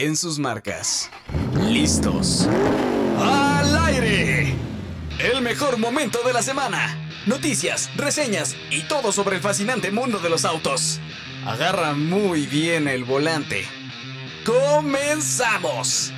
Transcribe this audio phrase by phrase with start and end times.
[0.00, 1.10] en sus marcas.
[1.68, 2.48] ¿Listos?
[3.18, 4.54] ¡Al aire!
[5.18, 6.96] El mejor momento de la semana.
[7.26, 11.00] Noticias, reseñas y todo sobre el fascinante mundo de los autos.
[11.44, 13.66] Agarra muy bien el volante.
[14.46, 16.14] ¡Comenzamos!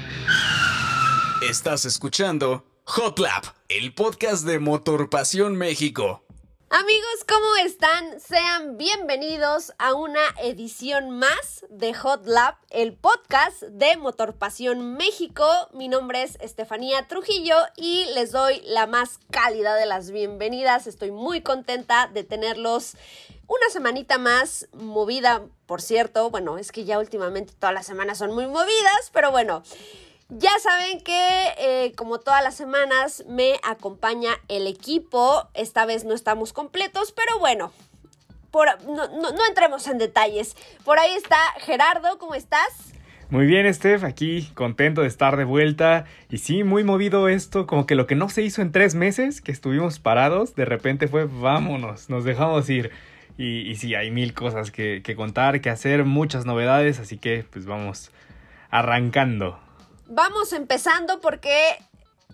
[1.48, 6.24] Estás escuchando Hot Lap, el podcast de Motor Pasión México.
[6.74, 8.18] Amigos, ¿cómo están?
[8.18, 15.44] Sean bienvenidos a una edición más de Hot Lab, el podcast de Motor Pasión México.
[15.74, 20.86] Mi nombre es Estefanía Trujillo y les doy la más cálida de las bienvenidas.
[20.86, 22.96] Estoy muy contenta de tenerlos
[23.48, 26.30] una semanita más movida, por cierto.
[26.30, 29.62] Bueno, es que ya últimamente todas las semanas son muy movidas, pero bueno.
[30.34, 35.46] Ya saben que eh, como todas las semanas me acompaña el equipo.
[35.52, 37.70] Esta vez no estamos completos, pero bueno,
[38.86, 40.56] no, entremos en detalles.
[40.86, 42.94] Por ahí está Gerardo, ¿cómo estás?
[43.28, 46.06] Muy bien, Steph, aquí contento de estar de vuelta.
[46.30, 49.42] Y sí, muy movido esto, como que lo que no se hizo en tres meses,
[49.42, 52.90] que estuvimos parados, de repente fue vámonos, nos dejamos ir.
[53.36, 58.10] Y, sí, hay mil cosas que contar, que hacer, muchas novedades, así que pues vamos
[58.70, 59.58] arrancando
[60.06, 61.54] vamos empezando porque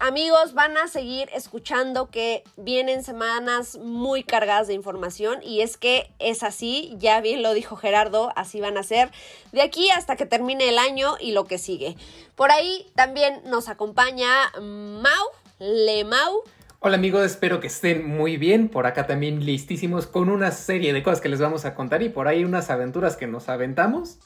[0.00, 6.10] amigos van a seguir escuchando que vienen semanas muy cargadas de información y es que
[6.18, 9.10] es así, ya bien lo dijo Gerardo, así van a ser
[9.52, 11.96] de aquí hasta que termine el año y lo que sigue.
[12.36, 14.28] Por ahí también nos acompaña
[14.60, 16.42] Mau, Le Mau.
[16.80, 18.68] Hola amigos, espero que estén muy bien.
[18.68, 22.08] Por acá también listísimos con una serie de cosas que les vamos a contar y
[22.08, 24.18] por ahí unas aventuras que nos aventamos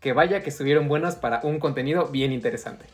[0.00, 2.86] que vaya que estuvieron buenas para un contenido bien interesante.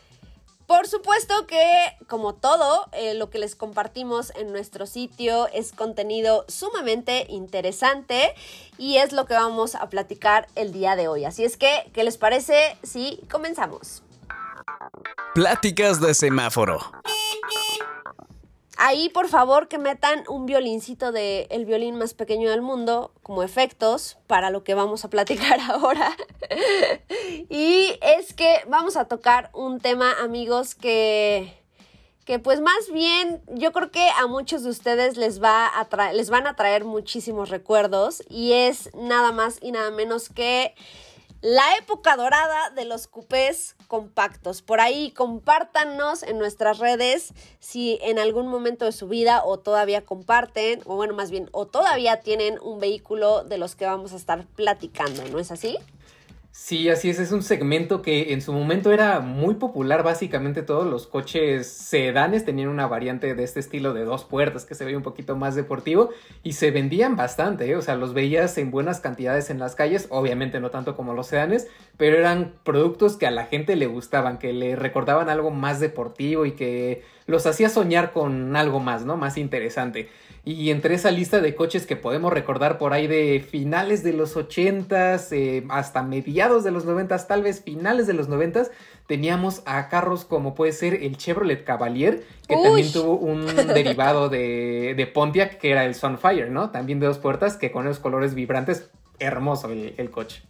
[0.67, 1.63] Por supuesto que,
[2.07, 8.33] como todo, eh, lo que les compartimos en nuestro sitio es contenido sumamente interesante
[8.79, 11.23] y es lo que vamos a platicar el día de hoy.
[11.25, 14.01] Así es que, ¿qué les parece si comenzamos?
[15.35, 16.79] Pláticas de semáforo.
[18.77, 23.43] Ahí, por favor, que metan un violincito de el violín más pequeño del mundo como
[23.43, 26.15] efectos para lo que vamos a platicar ahora.
[27.49, 31.65] y es que vamos a tocar un tema, amigos, que
[32.25, 36.31] que pues más bien yo creo que a muchos de ustedes les va a les
[36.31, 40.73] van a traer muchísimos recuerdos y es nada más y nada menos que
[41.45, 44.63] la época dorada de los cupés compactos.
[44.63, 50.03] Por ahí compártanos en nuestras redes si en algún momento de su vida o todavía
[50.03, 54.15] comparten, o bueno, más bien, o todavía tienen un vehículo de los que vamos a
[54.15, 55.77] estar platicando, ¿no es así?
[56.57, 60.87] Sí, así es, es un segmento que en su momento era muy popular, básicamente todos
[60.87, 64.95] los coches sedanes tenían una variante de este estilo de dos puertas que se veía
[64.95, 66.11] un poquito más deportivo
[66.43, 67.75] y se vendían bastante, ¿eh?
[67.75, 71.27] o sea, los veías en buenas cantidades en las calles, obviamente no tanto como los
[71.27, 71.67] sedanes,
[71.97, 76.45] pero eran productos que a la gente le gustaban, que le recordaban algo más deportivo
[76.45, 79.17] y que los hacía soñar con algo más, ¿no?
[79.17, 80.09] Más interesante.
[80.47, 84.37] Y entre esa lista de coches que podemos recordar por ahí de finales de los
[84.37, 88.69] 80s eh, hasta mediados de los 90s, tal vez finales de los 90s,
[89.07, 94.93] teníamos a carros como puede ser el Chevrolet Cavalier, que también tuvo un derivado de,
[94.95, 96.69] de, Pontiac, que era el Sunfire, ¿no?
[96.69, 100.43] También de dos puertas, que con esos colores vibrantes, hermoso el, coche.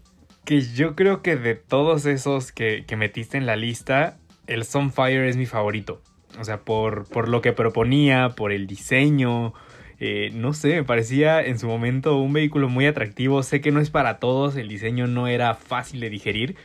[0.43, 4.17] Que yo creo que de todos esos que, que metiste en la lista,
[4.47, 6.01] el Sunfire es mi favorito.
[6.37, 9.53] O sea, por, por lo que proponía, por el diseño,
[9.99, 13.43] eh, no sé, me parecía en su momento un vehículo muy atractivo.
[13.43, 16.55] Sé que no es para todos, el diseño no era fácil de digerir,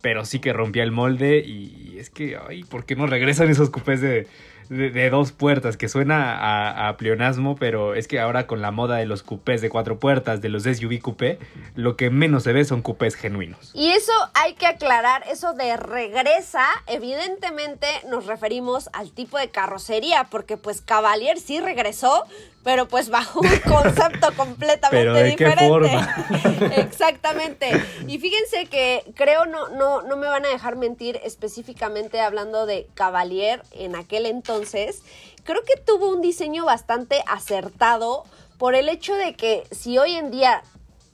[0.00, 3.70] pero sí que rompía el molde y es que, ay, ¿por qué no regresan esos
[3.70, 4.26] cupés de,
[4.70, 9.04] de, dos puertas, que suena a, pleonasmo, pero es que ahora con la moda de
[9.04, 11.38] los cupés de cuatro puertas, de los SUV coupé,
[11.74, 13.72] lo que menos se ve son cupés genuinos.
[13.74, 20.28] Y eso hay que aclarar, eso de regresa, evidentemente nos referimos al tipo de carrocería,
[20.30, 22.24] porque pues Cavalier sí regresó,
[22.62, 25.64] pero pues bajo un concepto completamente pero de diferente.
[25.64, 26.26] Qué forma.
[26.76, 27.70] Exactamente.
[28.06, 32.88] Y fíjense que creo no, no, no me van a dejar mentir específicamente hablando de
[32.94, 35.02] Cavalier en aquel entonces.
[35.44, 38.24] Creo que tuvo un diseño bastante acertado
[38.58, 40.62] por el hecho de que si hoy en día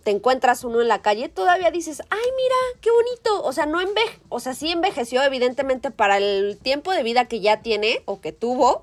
[0.03, 3.43] te encuentras uno en la calle, todavía dices, ay, mira, qué bonito.
[3.43, 7.41] O sea, no enveje, o sea, sí envejeció, evidentemente, para el tiempo de vida que
[7.41, 8.83] ya tiene o que tuvo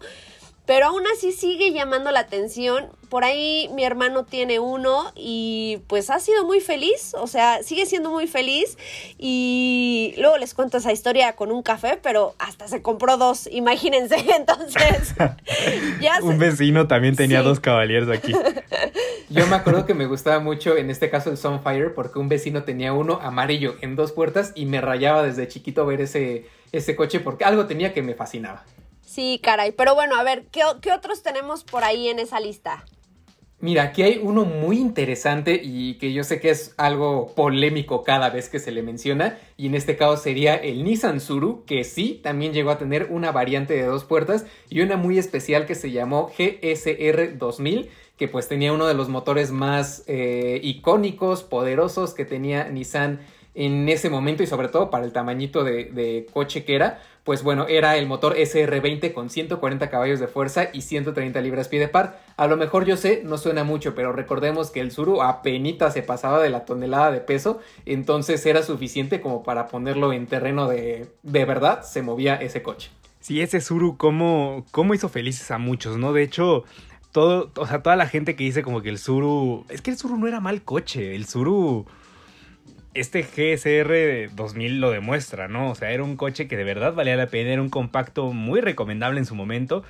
[0.65, 2.87] pero aún así sigue llamando la atención.
[3.09, 7.85] Por ahí mi hermano tiene uno y pues ha sido muy feliz, o sea, sigue
[7.85, 8.77] siendo muy feliz
[9.19, 14.15] y luego les cuento esa historia con un café, pero hasta se compró dos, imagínense,
[14.35, 15.13] entonces.
[16.01, 18.33] ya Un vecino también tenía dos caballeros aquí.
[19.29, 22.63] Yo me acuerdo que me gustaba mucho, en este caso, el Sunfire, porque un vecino
[22.63, 27.19] tenía uno amarillo en dos puertas y me rayaba desde chiquito ver ese, ese coche
[27.19, 28.63] porque algo tenía que me fascinaba.
[29.13, 29.73] Sí, caray.
[29.73, 32.83] Pero bueno, a ver, ¿qué, ¿qué otros tenemos por ahí en esa lista?
[33.59, 38.31] Mira, aquí hay uno muy interesante y que yo sé que es algo polémico cada
[38.31, 42.21] vez que se le menciona, y en este caso sería el Nissan Suru, que sí,
[42.23, 45.91] también llegó a tener una variante de dos puertas y una muy especial que se
[45.91, 52.25] llamó GSR 2000, que pues tenía uno de los motores más eh, icónicos, poderosos que
[52.25, 53.19] tenía Nissan
[53.55, 57.67] en ese momento y sobre todo para el tamañito de, coche que era, pues bueno,
[57.67, 62.19] era el motor SR20 con 140 caballos de fuerza y 130 libras pie de par.
[62.35, 66.01] A lo mejor yo sé, no suena mucho, pero recordemos que el Suru apenas se
[66.01, 71.07] pasaba de la tonelada de peso, entonces era suficiente como para ponerlo en terreno de,
[71.21, 72.89] de verdad, se movía ese coche.
[73.19, 76.11] Sí, ese Suru, ¿cómo, cómo hizo felices a muchos, ¿no?
[76.11, 76.65] De hecho,
[77.13, 79.97] todo, o sea, toda la gente que dice como que el Suru, es que el
[79.97, 81.85] Suru no era mal coche, el Suru
[82.93, 85.71] este GSR 2000 lo demuestra, ¿no?
[85.71, 88.61] O sea, era un coche que de verdad valía la pena, era un compacto muy
[88.61, 89.83] recomendable en su momento,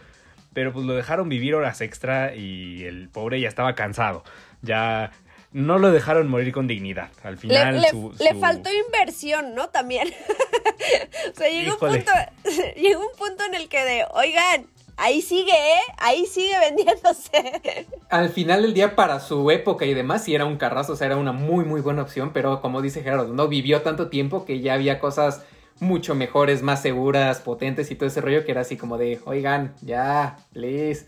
[0.54, 4.24] pero pues lo dejaron vivir horas extra y el pobre ya estaba cansado.
[4.62, 5.12] Ya
[5.52, 7.10] no lo dejaron morir con dignidad.
[7.24, 9.70] Al final le, faltó inversión, ¿no?
[9.70, 10.08] También.
[11.32, 12.12] o sea, llegó un, punto,
[12.76, 14.68] llegó un punto en el que de, oigan,
[14.98, 15.82] ahí sigue, ¿eh?
[15.98, 17.88] Ahí sigue vendiéndose.
[18.10, 21.08] Al final del día, para su época y demás, sí era un carrazo, o sea,
[21.08, 24.62] era una muy, muy buena opción, pero como dice Gerardo, no vivió tanto tiempo que
[24.62, 25.44] ya había cosas
[25.80, 29.74] mucho mejores, más seguras, potentes y todo ese rollo que era así como de, oigan,
[29.82, 31.08] ya, please.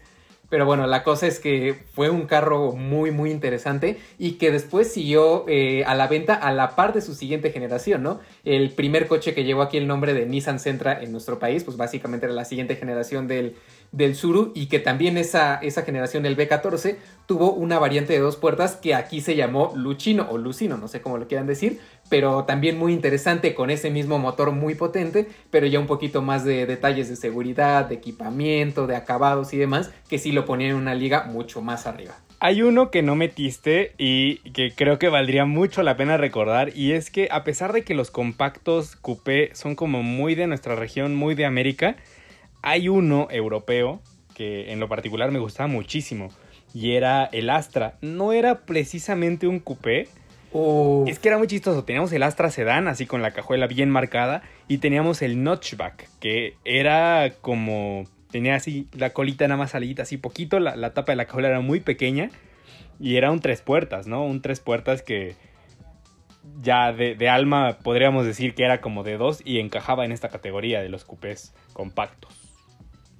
[0.55, 4.89] Pero bueno, la cosa es que fue un carro muy, muy interesante y que después
[4.89, 8.21] siguió eh, a la venta a la par de su siguiente generación, ¿no?
[8.45, 11.75] El primer coche que llevó aquí el nombre de Nissan Sentra en nuestro país, pues
[11.75, 13.57] básicamente era la siguiente generación del,
[13.95, 18.35] del Suru y que también esa, esa generación del B14 tuvo una variante de dos
[18.35, 22.43] puertas que aquí se llamó Luchino o Lucino, no sé cómo lo quieran decir, pero
[22.43, 26.65] también muy interesante con ese mismo motor muy potente, pero ya un poquito más de
[26.65, 30.93] detalles de seguridad, de equipamiento, de acabados y demás, que sí lo ponían en una
[30.93, 32.15] liga mucho más arriba.
[32.41, 36.91] Hay uno que no metiste y que creo que valdría mucho la pena recordar y
[36.91, 41.15] es que a pesar de que los compactos coupé son como muy de nuestra región,
[41.15, 41.95] muy de América,
[42.65, 44.01] hay uno europeo
[44.33, 46.29] que en lo particular me gustaba muchísimo
[46.73, 47.97] y era el Astra.
[48.01, 50.09] No era precisamente un coupé.
[51.07, 51.85] Es que era muy chistoso.
[51.85, 54.41] Teníamos el Astra Sedan, así con la cajuela bien marcada.
[54.67, 58.03] Y teníamos el Notchback, que era como.
[58.29, 60.59] Tenía así la colita nada más salida, así poquito.
[60.59, 62.29] La, tapa de la cajuela era muy pequeña.
[62.99, 64.25] Y era un tres puertas, ¿no?
[64.25, 65.35] Un tres puertas que.
[66.61, 70.29] Ya de, de alma podríamos decir que era como de dos y encajaba en esta
[70.29, 72.44] categoría de los coupés compactos.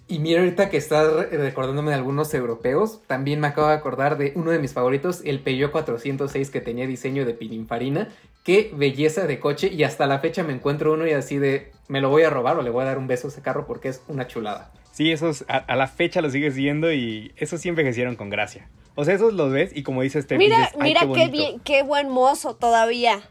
[0.07, 4.33] Y mira, ahorita que estás recordándome de algunos europeos, también me acabo de acordar de
[4.35, 8.09] uno de mis favoritos, el Peugeot 406 que tenía diseño de pininfarina.
[8.43, 12.01] Qué belleza de coche y hasta la fecha me encuentro uno y así de, me
[12.01, 13.89] lo voy a robar o le voy a dar un beso a ese carro porque
[13.89, 14.71] es una chulada.
[14.91, 18.69] Sí, esos a, la fecha lo sigues viendo y esos sí envejecieron con gracia.
[18.93, 22.09] O sea, esos los ves y como dice este Mira, mira qué, bien, qué buen
[22.09, 23.21] mozo todavía.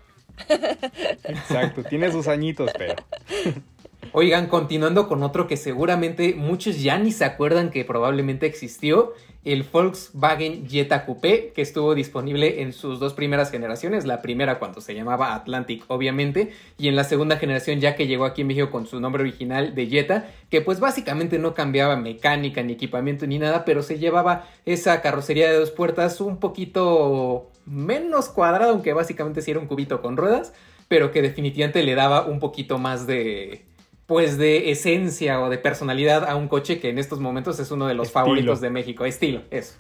[0.49, 2.97] Exacto, tiene sus añitos, pero...
[4.16, 9.12] Oigan, continuando con otro que seguramente muchos ya ni se acuerdan que probablemente existió,
[9.44, 14.81] el Volkswagen Jetta Coupé, que estuvo disponible en sus dos primeras generaciones, la primera cuando
[14.81, 18.70] se llamaba Atlantic, obviamente, y en la segunda generación ya que llegó aquí en México
[18.70, 23.41] con su nombre original de Jetta, que pues básicamente no cambiaba mecánica ni equipamiento ni
[23.41, 29.43] nada, pero se llevaba esa carrocería de dos puertas un poquito menos cuadrada, aunque básicamente
[29.43, 30.55] sí era un cubito con ruedas,
[30.86, 33.73] pero que definitivamente le daba un poquito más de
[34.06, 37.87] pues de esencia o de personalidad a un coche que en estos momentos es uno
[37.87, 39.05] de los favoritos de México.
[39.05, 39.75] Estilo, eso.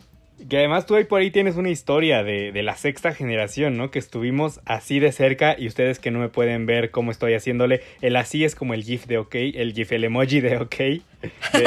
[0.48, 3.90] Que además tú ahí por ahí tienes una historia de, de, la sexta generación, ¿no?
[3.90, 7.82] Que estuvimos así de cerca y ustedes que no me pueden ver cómo estoy haciéndole,
[8.02, 10.74] el así es como el GIF de OK, el GIF, el emoji de OK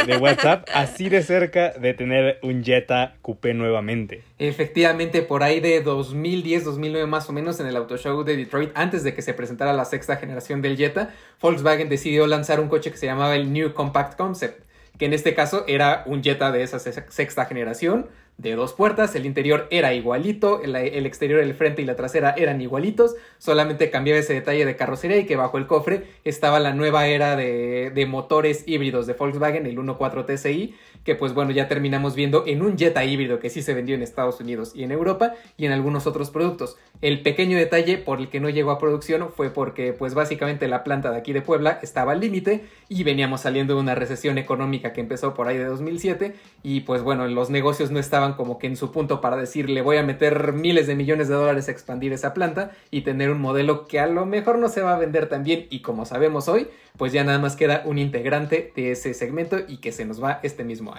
[0.08, 4.24] de, WhatsApp, así de cerca de tener un Jetta Coupé nuevamente.
[4.40, 8.72] Efectivamente, por ahí de 2010, 2009 más o menos en el Auto Show de Detroit,
[8.76, 12.92] antes de que se presentara la sexta generación del Jetta, Volkswagen decidió lanzar un coche
[12.92, 14.64] que se llamaba el New Compact Concept,
[14.98, 19.26] que en este caso era un Jetta de esa sexta generación de dos puertas, el
[19.26, 20.76] interior era igualito, el,
[21.06, 25.26] exterior, el frente y la trasera eran igualitos, solamente cambiaba ese detalle de carrocería y
[25.26, 29.78] que bajo el cofre estaba la nueva era de, de motores híbridos de Volkswagen, el
[29.78, 33.74] 1.4 TSI, que pues bueno, ya terminamos viendo en un Jetta híbrido que sí se
[33.74, 36.78] vendió en Estados Unidos y en Europa y en algunos otros productos.
[37.02, 40.84] El pequeño detalle por el que no llegó a producción fue porque pues básicamente la
[40.84, 44.94] planta de aquí de Puebla estaba al límite y veníamos saliendo de una recesión económica
[44.94, 48.68] que empezó por ahí de 2007 y pues bueno, los negocios no estaban como que
[48.68, 51.72] en su punto para decir le voy a meter miles de millones de dólares a
[51.72, 55.00] expandir esa planta y tener un modelo que a lo mejor no se va a
[55.00, 58.92] vender tan bien y como sabemos hoy, pues ya nada más queda un integrante de
[58.92, 60.97] ese segmento y que se nos va este mismo año.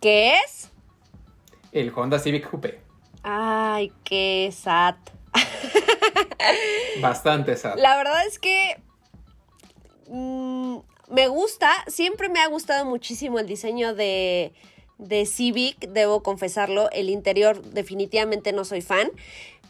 [0.00, 0.70] ¿Qué es?
[1.72, 2.80] El Honda Civic Coupe.
[3.22, 4.96] Ay, qué sad.
[7.00, 7.76] Bastante sad.
[7.76, 8.80] La verdad es que
[10.08, 10.78] mm,
[11.10, 14.52] me gusta, siempre me ha gustado muchísimo el diseño de,
[14.98, 16.90] de Civic, debo confesarlo.
[16.92, 19.10] El interior definitivamente no soy fan,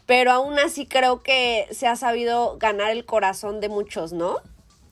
[0.05, 4.37] pero aún así creo que se ha sabido ganar el corazón de muchos, ¿no?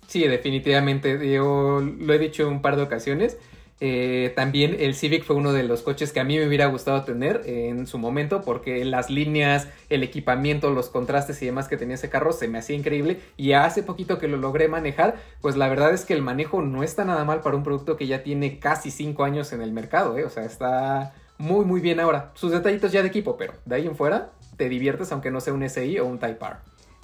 [0.08, 1.32] Sí, definitivamente.
[1.32, 3.38] Yo lo he dicho un par de ocasiones.
[3.82, 7.04] Eh, también el Civic fue uno de los coches que a mí me hubiera gustado
[7.04, 11.96] tener en su momento porque las líneas, el equipamiento, los contrastes y demás que tenía
[11.96, 15.68] ese carro se me hacía increíble y hace poquito que lo logré manejar, pues la
[15.68, 18.60] verdad es que el manejo no está nada mal para un producto que ya tiene
[18.60, 20.24] casi 5 años en el mercado, ¿eh?
[20.24, 22.32] o sea, está muy muy bien ahora.
[22.36, 25.54] Sus detallitos ya de equipo, pero de ahí en fuera te diviertes aunque no sea
[25.54, 26.56] un SI o un Type R.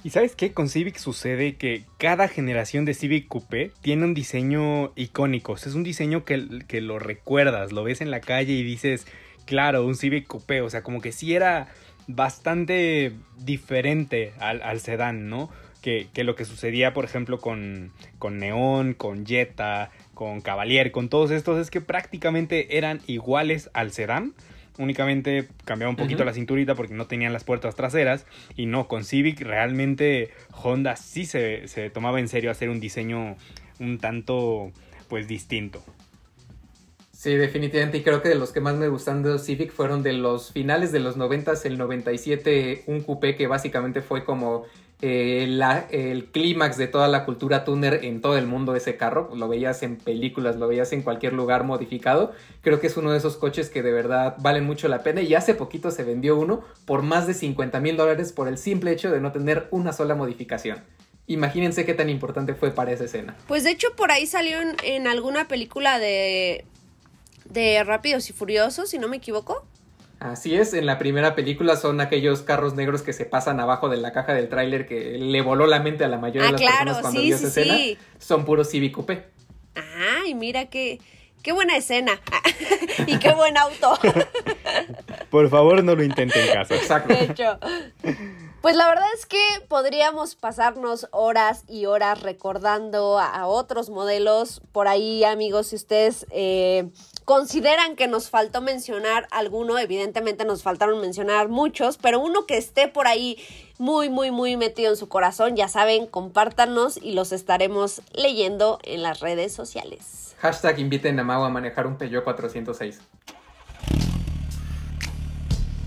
[0.04, 0.52] ¿Y sabes qué?
[0.52, 5.54] Con Civic sucede que cada generación de Civic Coupé tiene un diseño icónico.
[5.54, 9.06] es un diseño que, que, lo recuerdas, lo ves en la calle y dices,
[9.46, 10.60] claro, un Civic Coupé.
[10.60, 11.68] O sea, como que sí era
[12.08, 15.50] bastante diferente al, al sedán, ¿no?
[15.82, 21.10] Que, que, lo que sucedía, por ejemplo, con, con Neon, con Jetta, con Cavalier, con
[21.10, 24.34] todos estos, es que prácticamente eran iguales al sedán
[24.78, 28.26] únicamente cambiaba un poquito la cinturita porque no tenían las puertas traseras.
[28.56, 30.30] Y no, con Civic realmente
[30.62, 33.36] Honda sí se, se tomaba en serio hacer un diseño
[33.78, 34.72] un tanto
[35.08, 35.82] pues distinto.
[37.22, 37.98] Sí, definitivamente.
[37.98, 40.90] Y creo que de los que más me gustan de Civic fueron de los finales
[40.90, 44.64] de los 90, el 97, un coupé que básicamente fue como
[45.04, 45.42] eh,
[45.90, 49.30] el clímax de toda la cultura tuner en todo el mundo ese carro.
[49.34, 52.32] Lo veías en películas, lo veías en cualquier lugar modificado.
[52.60, 55.20] Creo que es uno de esos coches que de verdad valen mucho la pena.
[55.20, 58.92] Y hace poquito se vendió uno por más de 50 mil dólares por el simple
[58.92, 60.84] hecho de no tener una sola modificación.
[61.26, 63.36] Imagínense qué tan importante fue para esa escena.
[63.48, 66.64] Pues de hecho por ahí salió en, alguna película de,
[67.50, 69.66] de Rápidos y Furiosos, si no me equivoco.
[70.22, 73.96] Así es, en la primera película son aquellos carros negros que se pasan abajo de
[73.96, 76.62] la caja del tráiler que le voló la mente a la mayoría de ah, las
[76.62, 77.76] personas cuando vio esa escena.
[78.20, 79.26] Son puros Civic Coupé.
[80.24, 81.00] Ay, mira qué,
[81.42, 82.20] qué buena escena.
[83.08, 83.98] y qué buen auto.
[85.30, 86.76] Por favor, no lo intenten en casa.
[86.76, 87.12] Exacto.
[87.12, 87.58] De hecho.
[88.60, 94.62] Pues la verdad es que podríamos pasarnos horas y horas recordando a, otros modelos.
[94.70, 96.88] Por ahí, amigos, si ustedes eh,
[97.24, 102.88] consideran que nos faltó mencionar alguno, evidentemente nos faltaron mencionar muchos, pero uno que esté
[102.88, 103.38] por ahí
[103.78, 109.02] muy, muy, muy metido en su corazón, ya saben, compártanos y los estaremos leyendo en
[109.02, 110.34] las redes sociales.
[110.38, 113.00] Hashtag inviten a Mau a manejar un Peugeot 406.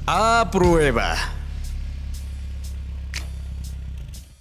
[0.07, 1.15] A prueba.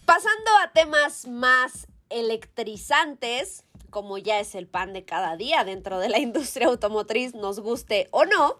[0.04, 3.63] Pasando a temas más electrizantes,
[3.94, 8.08] como ya es el pan de cada día dentro de la industria automotriz, nos guste
[8.10, 8.56] o no,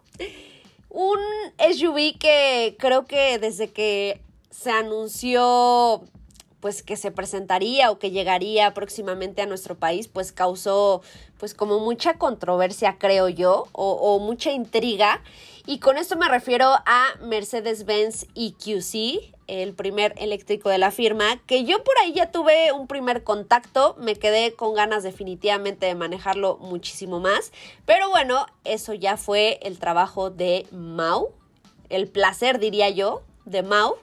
[0.88, 1.18] un
[1.58, 4.20] SUV que creo que desde que
[4.52, 6.04] se anunció
[6.60, 11.02] pues que se presentaría o que llegaría próximamente a nuestro país, pues causó
[11.36, 15.20] pues como mucha controversia, creo yo, o, o mucha intriga.
[15.66, 21.64] Y con esto me refiero a Mercedes-Benz EQC, el primer eléctrico de la firma, que
[21.64, 26.56] yo por ahí ya tuve un primer contacto, me quedé con ganas definitivamente de manejarlo
[26.58, 27.52] muchísimo más,
[27.86, 31.32] pero bueno, eso ya fue el trabajo de Mau,
[31.88, 33.96] el placer diría yo, de Mau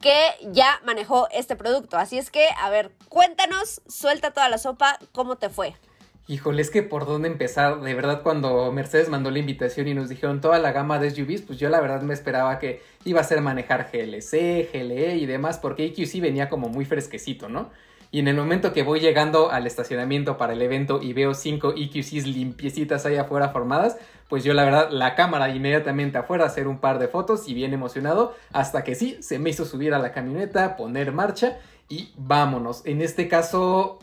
[0.00, 0.18] que
[0.52, 1.98] ya manejó este producto.
[1.98, 5.76] Así es que, a ver, cuéntanos, suelta toda la sopa, ¿cómo te fue?
[6.28, 7.80] Híjole, es que por dónde empezar.
[7.80, 11.42] De verdad, cuando Mercedes mandó la invitación y nos dijeron toda la gama de SUVs,
[11.42, 15.58] pues yo la verdad me esperaba que iba a ser manejar GLC, GLE y demás,
[15.58, 17.70] porque EQC venía como muy fresquecito, ¿no?
[18.12, 21.74] Y en el momento que voy llegando al estacionamiento para el evento y veo cinco
[21.76, 23.98] EQCs limpiecitas ahí afuera formadas,
[24.28, 27.72] pues yo la verdad la cámara inmediatamente afuera hacer un par de fotos y bien
[27.72, 31.58] emocionado hasta que sí, se me hizo subir a la camioneta, poner marcha
[31.88, 32.82] y vámonos.
[32.84, 34.00] En este caso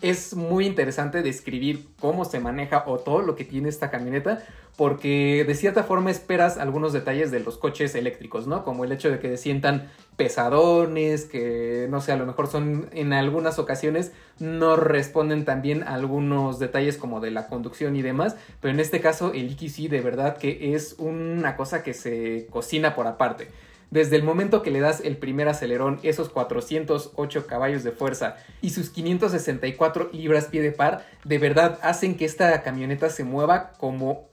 [0.00, 4.44] es muy interesante describir cómo se maneja o todo lo que tiene esta camioneta,
[4.76, 8.62] porque de cierta forma esperas algunos detalles de los coches eléctricos, ¿no?
[8.62, 13.12] Como el hecho de que sientan pesadones, que no sé, a lo mejor son en
[13.12, 18.72] algunas ocasiones no responden también a algunos detalles como de la conducción y demás, pero
[18.72, 23.08] en este caso el EQC de verdad que es una cosa que se cocina por
[23.08, 23.48] aparte.
[23.90, 28.70] Desde el momento que le das el primer acelerón, esos 408 caballos de fuerza y
[28.70, 34.28] sus 564 libras pie de par, de verdad hacen que esta camioneta se mueva como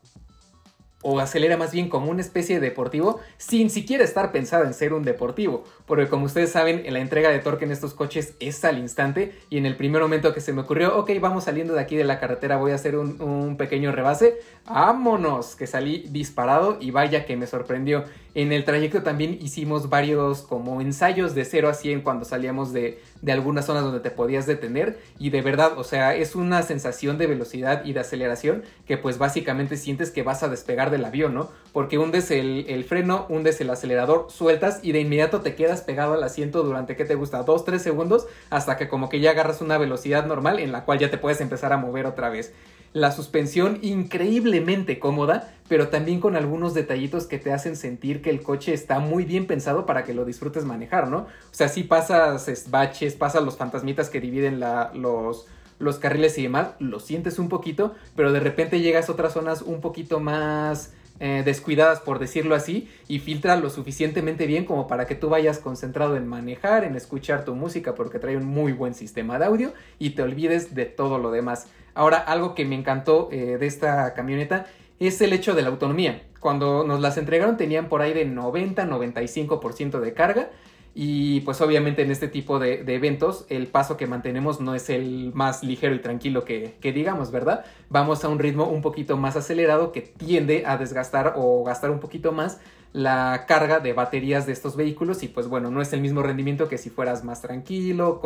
[1.07, 4.91] o acelera más bien como una especie de deportivo sin siquiera estar pensado en ser
[4.91, 5.63] un deportivo.
[5.85, 9.59] Porque como ustedes saben, la entrega de torque en estos coches es al instante y
[9.59, 12.19] en el primer momento que se me ocurrió, ok, vamos saliendo de aquí de la
[12.19, 17.37] carretera, voy a hacer un, un pequeño rebase, vámonos, que salí disparado y vaya que
[17.37, 18.05] me sorprendió.
[18.35, 23.01] En el trayecto también hicimos varios como ensayos de 0 a 100 cuando salíamos de,
[23.21, 27.17] de algunas zonas donde te podías detener y de verdad, o sea, es una sensación
[27.17, 31.33] de velocidad y de aceleración que pues básicamente sientes que vas a despegar del avión,
[31.33, 31.49] ¿no?
[31.71, 36.13] Porque hundes el, el freno, hundes el acelerador, sueltas y de inmediato te quedas pegado
[36.13, 37.43] al asiento durante, ¿qué te gusta?
[37.43, 40.99] Dos, tres segundos hasta que como que ya agarras una velocidad normal en la cual
[40.99, 42.53] ya te puedes empezar a mover otra vez
[42.95, 48.41] la suspensión increíblemente cómoda, pero también con algunos detallitos que te hacen sentir que el
[48.41, 51.17] coche está muy bien pensado para que lo disfrutes manejar, ¿no?
[51.17, 55.45] O sea, si pasas baches, pasas los fantasmitas que dividen los,
[55.77, 59.61] los carriles y demás, lo sientes un poquito, pero de repente llegas a otras zonas
[59.61, 65.05] un poquito más eh, descuidadas, por decirlo así, y filtra lo suficientemente bien como para
[65.05, 68.93] que tú vayas concentrado en manejar, en escuchar tu música, porque trae un muy buen
[68.93, 71.67] sistema de audio y te olvides de todo lo demás.
[71.95, 74.67] Ahora, algo que me encantó eh, de esta camioneta
[74.99, 76.23] es el hecho de la autonomía.
[76.39, 80.49] Cuando nos las entregaron tenían por ahí de 90-95% de carga
[80.97, 85.31] y pues obviamente en este tipo de, eventos el paso que mantenemos no es el
[85.33, 87.65] más ligero y tranquilo que, digamos, ¿verdad?
[87.89, 91.99] Vamos a un ritmo un poquito más acelerado que tiende a desgastar o gastar un
[91.99, 92.59] poquito más
[92.95, 96.69] la carga de baterías de estos vehículos y pues bueno, no es el mismo rendimiento
[96.69, 98.21] que si fueras más tranquilo,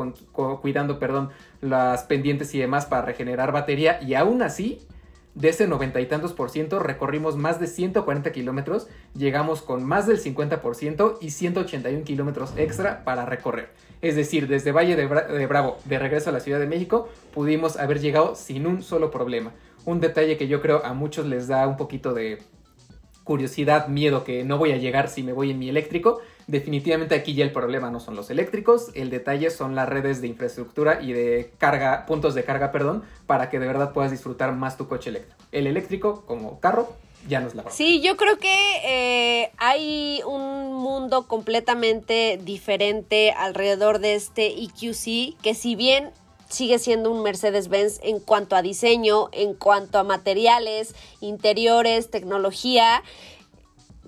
[0.61, 4.79] cuidando, perdón, las pendientes y demás para regenerar batería y aún así
[5.33, 10.05] de ese noventa y tantos por ciento recorrimos más de 140 kilómetros, llegamos con más
[10.05, 13.71] del 50% y 181 kilómetros extra para recorrer.
[14.03, 17.75] Es decir, desde Valle de, de, Bravo de regreso a la Ciudad de México pudimos
[17.77, 19.51] haber llegado sin un solo problema.
[19.85, 22.38] Un detalle que yo creo a muchos les da un poquito de
[23.29, 26.19] curiosidad, miedo que no voy a llegar si me voy en mi eléctrico
[26.50, 30.25] Definitivamente aquí ya el problema no son los eléctricos, el detalle son las redes de
[30.25, 34.75] infraestructura y de carga, puntos de carga, perdón, para que de verdad puedas disfrutar más
[34.75, 35.38] tu coche eléctrico.
[35.51, 36.89] El eléctrico como carro
[37.27, 37.77] ya no es la verdad.
[37.77, 45.54] Sí, yo creo que eh, hay un mundo completamente diferente alrededor de este EQC, que
[45.54, 46.10] si bien
[46.49, 53.03] sigue siendo un Mercedes-Benz en cuanto a diseño, en cuanto a materiales, interiores, tecnología,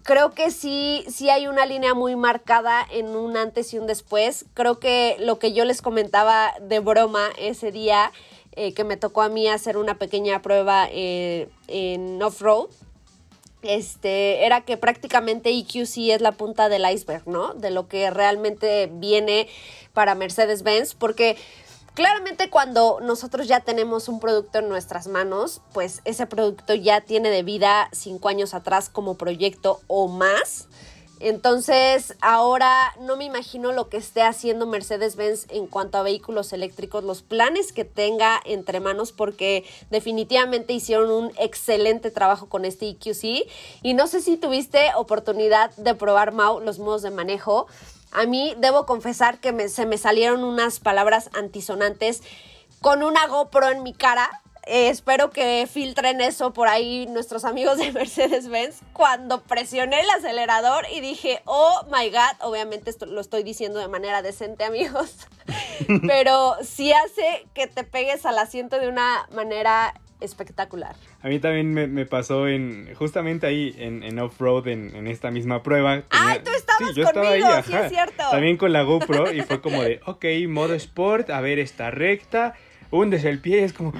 [0.04, 4.46] creo que sí, sí hay una línea muy marcada en un antes y un después.
[4.54, 8.12] Creo que lo que yo les comentaba de broma ese día,
[8.54, 12.70] eh, que me tocó a mí hacer una pequeña prueba eh, en off-road,
[13.62, 17.54] este, era que prácticamente EQC es la punta del iceberg, ¿no?
[17.54, 19.48] De lo que realmente viene
[19.94, 21.38] para Mercedes-Benz, porque
[22.02, 27.30] Claramente cuando nosotros ya tenemos un producto en nuestras manos, pues ese producto ya tiene
[27.30, 30.68] de vida cinco años atrás como proyecto o más.
[31.20, 37.04] Entonces, ahora no me imagino lo que esté haciendo Mercedes-Benz en cuanto a vehículos eléctricos,
[37.04, 43.48] los planes que tenga entre manos, porque definitivamente hicieron un excelente trabajo con este EQC.
[43.84, 47.68] Y no sé si tuviste oportunidad de probar, Mau, los modos de manejo.
[48.12, 52.22] A mí debo confesar que se me salieron unas palabras antisonantes
[52.82, 54.30] con una GoPro en mi cara.
[54.68, 58.82] Eh, espero que filtren eso por ahí nuestros amigos de Mercedes-Benz.
[58.94, 63.88] Cuando presioné el acelerador y dije, oh my god, obviamente esto lo estoy diciendo de
[63.88, 65.16] manera decente, amigos,
[66.08, 70.96] pero sí hace que te pegues al asiento de una manera espectacular.
[71.22, 76.04] A mí también me, pasó en justamente ahí en, off-road en, esta misma prueba.
[76.10, 78.24] ¡Ay, tú estabas sí, yo estaba ahí, sí es cierto.
[78.32, 82.54] También con la GoPro y fue como de, ok, modo sport, a ver esta recta,
[82.92, 83.94] hundes el pie, es como...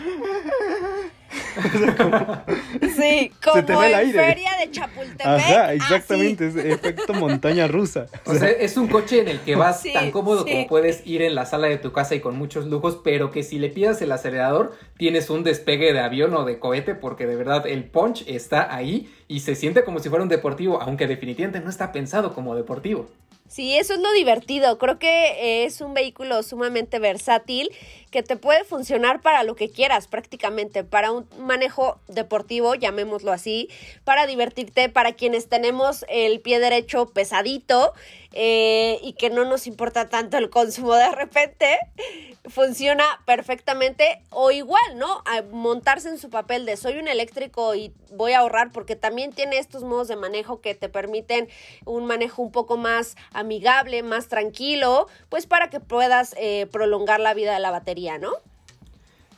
[2.96, 5.26] sí, como en feria de Chapultepec.
[5.26, 8.08] Ajá, exactamente, es efecto montaña rusa.
[8.26, 11.36] O sea, es un coche en el que vas tan cómodo como puedes ir en
[11.36, 14.12] la sala de tu casa y con muchos lujos, pero que si le pidas el
[14.12, 18.74] acelerador, tienes un despegue de avión o de cohete, porque de verdad el punch está
[18.74, 22.56] ahí y se siente como si fuera un deportivo, aunque definitivamente no está pensado como
[22.56, 23.08] deportivo.
[23.52, 24.78] Sí, eso es lo divertido.
[24.78, 27.70] Creo que es un vehículo sumamente versátil
[28.10, 33.68] que te puede funcionar para lo que quieras prácticamente, para un manejo deportivo, llamémoslo así,
[34.06, 37.94] para divertirte, para quienes tenemos el pie derecho pesadito
[38.34, 41.80] eh, y que no nos importa tanto el consumo de repente,
[42.50, 45.24] funciona perfectamente o igual, ¿no?
[45.52, 49.58] Montarse en su papel de soy un eléctrico y voy a ahorrar porque también tiene
[49.58, 51.50] estos modos de manejo que te permiten
[51.86, 57.34] un manejo un poco más amigable, más tranquilo, pues para que puedas eh, prolongar la
[57.34, 58.32] vida de la batería, ¿no?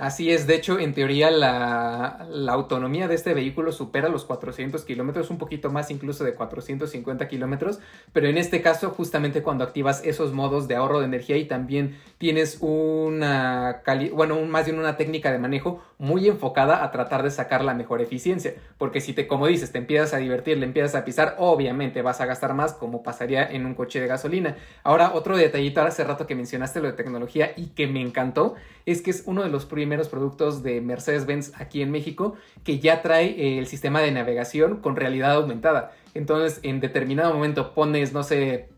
[0.03, 5.29] Así es, de hecho, en teoría la, autonomía de este vehículo supera los 400 kilómetros,
[5.29, 7.79] un poquito más incluso de 450 kilómetros,
[8.11, 11.97] pero en este caso justamente cuando activas esos modos de ahorro de energía y también
[12.17, 17.63] tienes una, bueno, más bien una técnica de manejo muy enfocada a tratar de sacar
[17.63, 21.05] la mejor eficiencia, porque si te, como dices, te empiezas a divertir, le empiezas a
[21.05, 24.57] pisar, obviamente vas a gastar más como pasaría en un coche de gasolina.
[24.83, 29.01] Ahora, otro detallito, hace rato que mencionaste lo de tecnología y que me encantó, es
[29.01, 33.27] que es uno de los primeros productos de Mercedes-Benz aquí en México que ya trae
[33.27, 35.91] eh, el sistema de navegación con realidad aumentada.
[36.13, 38.69] Entonces, en determinado momento pones, no sé,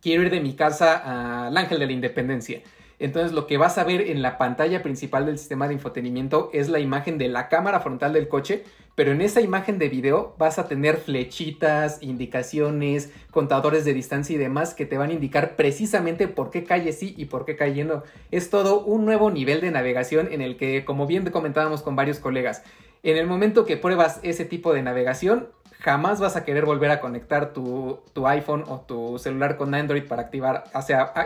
[0.00, 2.62] quiero ir de mi casa al Ángel de la Independencia.
[3.02, 6.70] Entonces lo que vas a ver en la pantalla principal del sistema de infotenimiento es
[6.70, 10.58] la imagen de la cámara frontal del coche pero en esa imagen de video vas
[10.58, 16.28] a tener flechitas, indicaciones, contadores de distancia y demás que te van a indicar precisamente
[16.28, 18.02] por qué calle sí y por qué calle no.
[18.30, 22.18] Es todo un nuevo nivel de navegación en el que, como bien comentábamos con varios
[22.18, 22.62] colegas,
[23.02, 25.48] en el momento que pruebas ese tipo de navegación,
[25.82, 30.22] jamás vas a querer volver a conectar tu, iPhone o tu celular con Android para
[30.22, 30.64] activar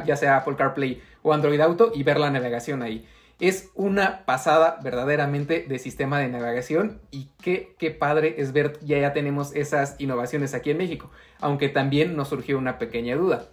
[0.06, 3.06] ya sea Apple CarPlay o Android Auto y ver la navegación ahí.
[3.38, 8.98] Es una pasada verdaderamente de sistema de navegación y qué, qué padre es ver ya
[8.98, 13.44] ya tenemos esas innovaciones aquí en México, aunque también nos surgió una pequeña duda.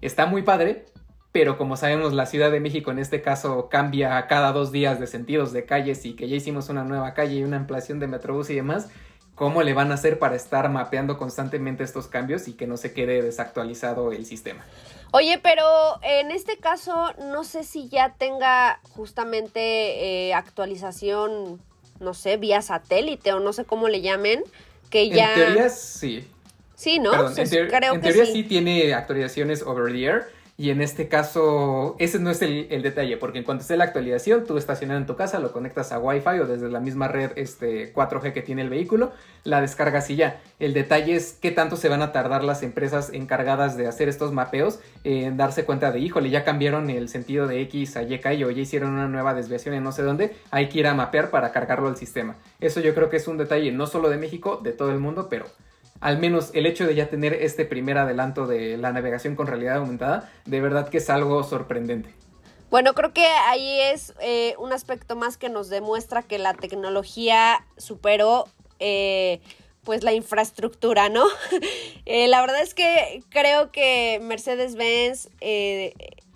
[0.00, 0.84] Está muy padre,
[1.32, 5.08] pero como sabemos la Ciudad de México en este caso cambia cada dos días de
[5.08, 8.48] sentidos de calles y que ya hicimos una nueva calle y una ampliación de Metrobús
[8.50, 8.90] y demás,
[9.34, 12.92] ¿cómo le van a hacer para estar mapeando constantemente estos cambios y que no se
[12.92, 14.64] quede desactualizado el sistema?
[15.12, 15.64] Oye, pero
[16.02, 21.60] en este caso no sé si ya tenga justamente eh, actualización,
[22.00, 24.42] no sé, vía satélite o no sé cómo le llamen,
[24.88, 25.34] que ya...
[25.34, 26.28] En teoría sí.
[26.74, 27.10] Sí, ¿no?
[27.12, 28.42] Perdón, en, teoría sí.
[28.42, 30.30] tiene actualizaciones over the air,
[30.62, 34.44] y en este caso, ese no es el, detalle, porque en cuanto esté la actualización,
[34.44, 37.92] tú estacionado en tu casa, lo conectas a Wi-Fi o desde la misma red este,
[37.92, 39.10] 4G que tiene el vehículo,
[39.42, 40.40] la descargas y ya.
[40.60, 44.30] El detalle es qué tanto se van a tardar las empresas encargadas de hacer estos
[44.30, 48.50] mapeos en darse cuenta de, híjole, ya cambiaron el sentido de X a Y o
[48.52, 51.50] ya hicieron una nueva desviación en no sé dónde, hay que ir a mapear para
[51.50, 52.36] cargarlo al sistema.
[52.60, 55.26] Eso yo creo que es un detalle no solo de México, de todo el mundo,
[55.28, 55.46] pero
[56.02, 59.76] al menos el hecho de ya tener este primer adelanto de la navegación con realidad
[59.76, 62.10] aumentada, de verdad que es algo sorprendente.
[62.70, 67.64] Bueno, creo que ahí es eh, un aspecto más que nos demuestra que la tecnología
[67.76, 68.46] superó
[68.80, 69.40] eh,
[69.84, 71.24] pues la infraestructura, ¿no?
[72.04, 75.28] Eh, la verdad es que creo que Mercedes-Benz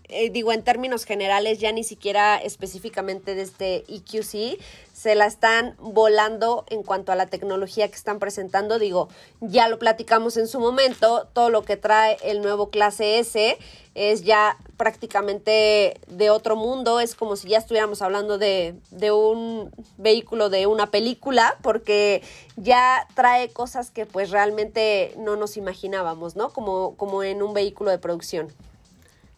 [0.09, 4.61] eh, digo, en términos generales, ya ni siquiera específicamente desde EQC,
[4.93, 8.79] se la están volando en cuanto a la tecnología que están presentando.
[8.79, 9.09] Digo,
[9.41, 13.59] ya lo platicamos en su momento, todo lo que trae el nuevo clase S
[13.95, 19.71] es ya prácticamente de otro mundo, es como si ya estuviéramos hablando de, de un
[19.97, 22.23] vehículo de una película, porque
[22.57, 26.51] ya trae cosas que pues realmente no nos imaginábamos, ¿no?
[26.51, 28.53] Como, como en un vehículo de producción.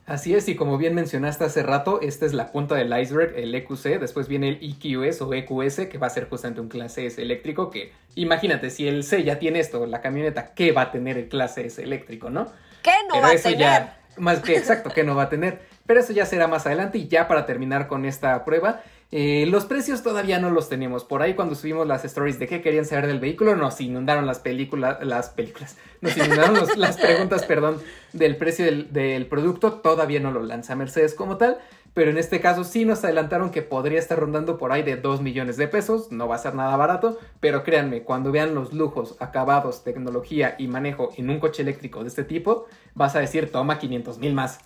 [0.08, 3.54] Así es, y como bien mencionaste hace rato, esta es la punta del iceberg, el
[3.54, 7.20] EQC, después viene el EQS o EQS, que va a ser justamente un clase S
[7.20, 11.18] eléctrico, que imagínate, si el C ya tiene esto, la camioneta, ¿qué va a tener
[11.18, 12.50] el clase S eléctrico, no?
[12.82, 13.58] ¿Qué no va a tener?
[13.58, 15.60] Ya, más que exacto, ¿qué no va a tener?
[15.84, 19.64] Pero eso ya será más adelante y ya para terminar con esta prueba, eh, los
[19.64, 21.04] precios todavía no los tenemos.
[21.04, 24.38] Por ahí cuando subimos las stories de qué querían saber del vehículo, nos inundaron las
[24.38, 27.80] películas, las películas, nos inundaron las preguntas, perdón,
[28.12, 29.72] del precio del, producto.
[29.72, 31.56] Todavía no lo lanza Mercedes como tal,
[31.94, 35.22] pero en este caso sí nos adelantaron que podría estar rondando por ahí de 2
[35.22, 36.12] millones de pesos.
[36.12, 40.68] No va a ser nada barato, pero créanme, cuando vean los lujos, acabados, tecnología y
[40.68, 44.60] manejo en un coche eléctrico de este tipo, vas a decir, toma 500 mil más.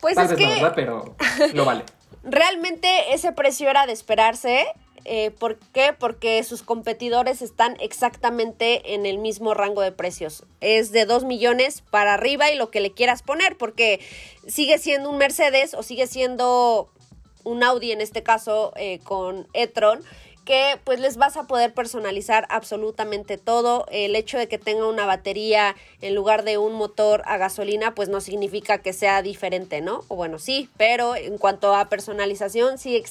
[0.00, 0.46] Pues es que...
[0.46, 1.16] verdad, pero
[1.52, 1.82] lo vale.
[2.22, 4.66] Realmente ese precio era de esperarse.
[5.04, 5.94] Eh, ¿Por qué?
[5.98, 10.44] Porque sus competidores están exactamente en el mismo rango de precios.
[10.60, 14.00] Es de 2 millones para arriba y lo que le quieras poner, porque
[14.46, 16.90] sigue siendo un Mercedes o sigue siendo
[17.44, 20.04] un Audi en este caso eh, con e-tron
[20.48, 23.84] que pues les vas a poder personalizar absolutamente todo.
[23.90, 28.08] El hecho de que tenga una batería en lugar de un motor a gasolina pues
[28.08, 30.04] no significa que sea diferente, ¿no?
[30.08, 33.04] O bueno, sí, pero en cuanto a personalización sí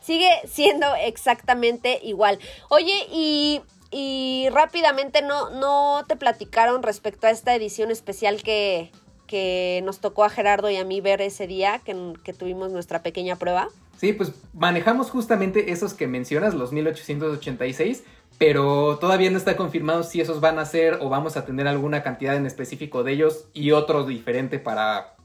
[0.00, 2.38] sigue siendo exactamente igual.
[2.70, 8.90] Oye, y y rápidamente no, no te platicaron respecto a esta edición especial que,
[9.26, 13.02] que nos tocó a Gerardo y a mí ver ese día que, que tuvimos nuestra
[13.02, 13.68] pequeña prueba.
[14.00, 18.02] Sí, pues manejamos justamente esos que mencionas, los 1886,
[18.38, 22.02] pero todavía no está confirmado si esos van a ser o vamos a tener alguna
[22.02, 25.16] cantidad en específico de ellos y otro diferente para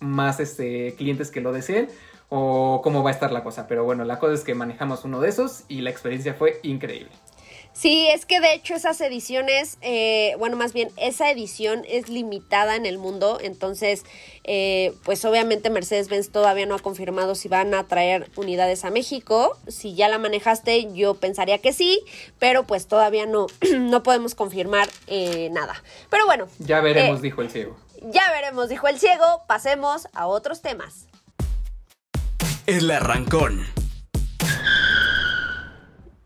[0.00, 1.88] más este, clientes que lo deseen.
[2.28, 3.66] o cómo va a estar la cosa.
[3.66, 7.12] Pero bueno, la cosa es que manejamos uno de esos y la experiencia fue increíble.
[7.72, 12.76] Sí, es que de hecho esas ediciones, eh, bueno, más bien esa edición es limitada
[12.76, 14.04] en el mundo, entonces,
[14.44, 19.56] eh, pues obviamente Mercedes-Benz todavía no ha confirmado si van a traer unidades a México.
[19.68, 22.00] Si ya la manejaste, yo pensaría que sí,
[22.38, 23.46] pero pues todavía no,
[23.78, 25.82] no podemos confirmar eh, nada.
[26.10, 26.48] Pero bueno.
[26.58, 27.78] Ya veremos, dijo el ciego.
[28.02, 29.42] Ya veremos, dijo el ciego.
[29.46, 31.06] Pasemos a otros temas.
[32.66, 33.66] El arrancón.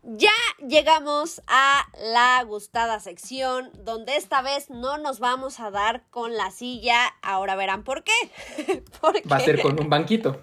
[0.07, 6.35] Ya llegamos a la gustada sección donde esta vez no nos vamos a dar con
[6.37, 7.15] la silla.
[7.23, 8.13] Ahora verán por qué.
[9.31, 10.39] Va a ser con un banquito.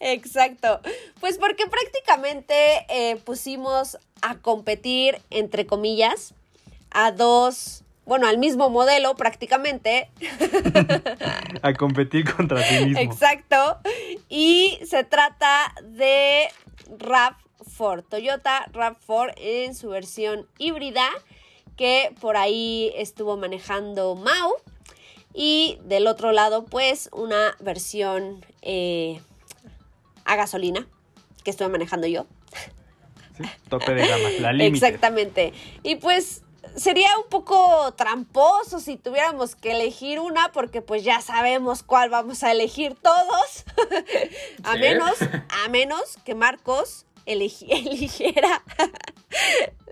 [0.00, 0.80] Exacto.
[1.20, 2.54] Pues porque prácticamente
[2.88, 6.34] eh, pusimos a competir, entre comillas,
[6.90, 10.10] a dos bueno, al mismo modelo prácticamente.
[11.62, 13.00] a competir contra ti mismo.
[13.00, 13.78] Exacto.
[14.28, 16.48] Y se trata de
[16.98, 17.34] rap
[17.78, 21.08] Toyota RAV4 en su versión híbrida
[21.76, 24.54] que por ahí estuvo manejando Mau
[25.32, 29.20] y del otro lado pues una versión eh,
[30.24, 30.86] a gasolina
[31.44, 32.26] que estuve manejando yo.
[33.36, 34.86] Sí, de gama, la límite.
[34.86, 35.52] Exactamente.
[35.84, 36.42] Y pues
[36.76, 42.42] sería un poco tramposo si tuviéramos que elegir una, porque pues ya sabemos cuál vamos
[42.42, 43.64] a elegir todos.
[44.64, 48.62] a menos, a menos que Marcos eligiera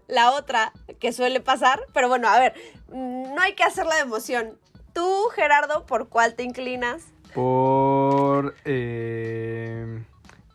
[0.09, 1.81] la otra que suele pasar.
[1.93, 2.55] Pero bueno, a ver,
[2.89, 4.59] no hay que hacer la emoción.
[4.93, 7.05] Tú, Gerardo, ¿por cuál te inclinas?
[7.35, 10.03] Por eh,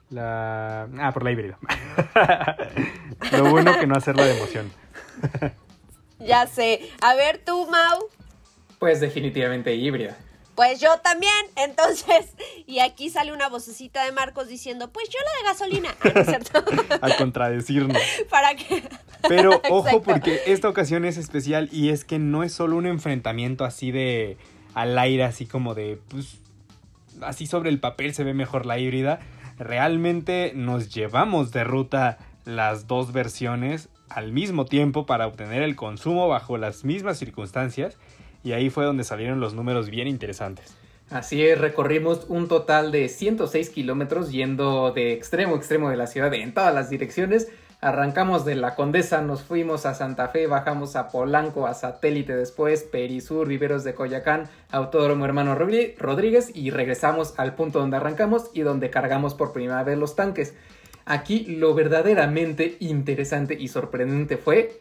[0.09, 0.87] la...
[0.99, 1.59] Ah, por la híbrida.
[3.37, 4.71] Lo bueno que no hacerla de emoción.
[6.19, 6.89] ya sé.
[7.01, 8.07] A ver, tú, Mau.
[8.79, 10.17] Pues definitivamente híbrida.
[10.55, 12.33] Pues yo también, entonces,
[12.67, 16.63] y aquí sale una vocecita de Marcos diciendo, pues yo la de gasolina, ah, cierto?
[17.01, 18.01] A contradecirnos.
[18.29, 18.83] ¿Para qué?
[19.27, 23.65] Pero ojo porque esta ocasión es especial y es que no es solo un enfrentamiento
[23.65, 24.37] así de
[24.73, 26.37] al aire, así como de, pues,
[27.21, 29.19] así sobre el papel se ve mejor la híbrida.
[29.57, 36.27] Realmente nos llevamos de ruta las dos versiones al mismo tiempo para obtener el consumo
[36.27, 37.97] bajo las mismas circunstancias
[38.43, 40.75] y ahí fue donde salieron los números bien interesantes.
[41.09, 46.07] Así es, recorrimos un total de 106 kilómetros yendo de extremo a extremo de la
[46.07, 47.49] ciudad en todas las direcciones.
[47.81, 52.83] Arrancamos de la Condesa, nos fuimos a Santa Fe, bajamos a Polanco, a Satélite después,
[52.83, 58.89] Perisur, Viveros de Coyacán, Autódromo Hermano Rodríguez y regresamos al punto donde arrancamos y donde
[58.89, 60.53] cargamos por primera vez los tanques.
[61.05, 64.79] Aquí lo verdaderamente interesante y sorprendente fue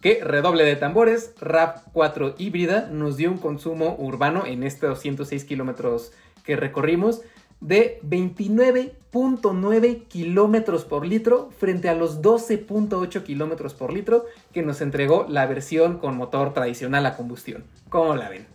[0.00, 5.44] que redoble de tambores, RAP 4 híbrida nos dio un consumo urbano en estos 206
[5.44, 6.12] kilómetros
[6.44, 7.22] que recorrimos
[7.60, 15.26] de 29.9 kilómetros por litro frente a los 12.8 kilómetros por litro que nos entregó
[15.28, 17.64] la versión con motor tradicional a combustión.
[17.88, 18.46] ¿Cómo la ven?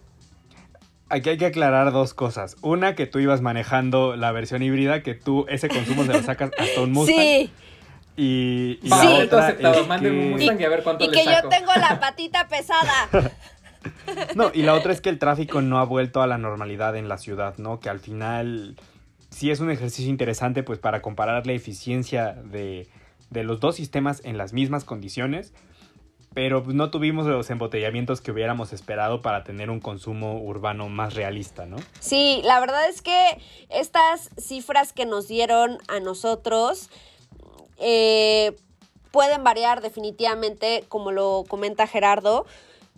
[1.09, 2.55] Aquí hay que aclarar dos cosas.
[2.61, 6.51] Una, que tú ibas manejando la versión híbrida, que tú ese consumo se lo sacas
[6.57, 7.17] hasta un Mustang.
[7.17, 7.51] Sí.
[8.15, 9.81] Y, y la otra aceptado.
[9.81, 10.09] Es que...
[10.09, 13.09] un Mustang y a ver cuánto y que yo tengo la patita pesada.
[14.35, 17.09] no, y la otra es que el tráfico no ha vuelto a la normalidad en
[17.09, 17.79] la ciudad, ¿no?
[17.79, 18.75] Que al final
[19.29, 22.87] sí es un ejercicio interesante pues para comparar la eficiencia de,
[23.31, 25.53] de los dos sistemas en las mismas condiciones,
[26.33, 31.13] pero pues, no tuvimos los embotellamientos que hubiéramos esperado para tener un consumo urbano más
[31.13, 31.77] realista, ¿no?
[31.99, 36.89] Sí, la verdad es que estas cifras que nos dieron a nosotros
[37.77, 38.55] eh,
[39.11, 42.45] pueden variar definitivamente, como lo comenta Gerardo.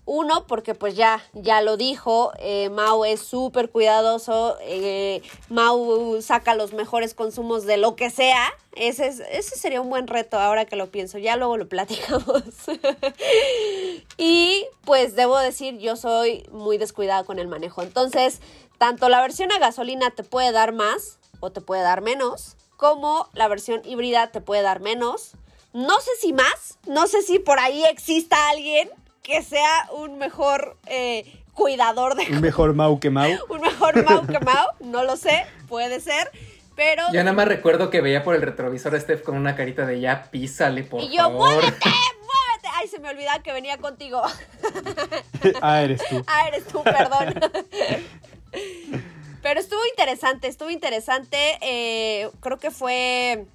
[0.08, 6.54] Uno, porque pues ya, ya lo dijo, eh, Mau es súper cuidadoso, eh, Mau saca
[6.54, 8.54] los mejores consumos de lo que sea.
[8.76, 12.44] Ese, ese sería un buen reto ahora que lo pienso, ya luego lo platicamos.
[14.18, 17.82] y pues debo decir, yo soy muy descuidada con el manejo.
[17.82, 18.42] Entonces,
[18.78, 23.30] tanto la versión a gasolina te puede dar más o te puede dar menos como
[23.34, 25.34] la versión híbrida te puede dar menos.
[25.74, 28.90] No sé si más, no sé si por ahí exista alguien
[29.24, 32.32] que sea un mejor eh, cuidador de...
[32.32, 33.30] Un mejor Mau que Mau.
[33.50, 36.32] un mejor Mau que Mau, no lo sé, puede ser.
[36.76, 37.04] Pero...
[37.12, 40.00] Yo nada más recuerdo que veía por el retrovisor a Steph con una carita de
[40.00, 41.14] ya písale, por favor.
[41.14, 42.70] Y yo, muévete, muévete.
[42.74, 44.22] Ay, se me olvidaba que venía contigo.
[45.62, 46.24] ah, eres tú.
[46.28, 47.36] Ah, eres tú, perdón.
[49.45, 51.38] Pero estuvo interesante, estuvo interesante.
[51.62, 53.45] Eh, creo que fue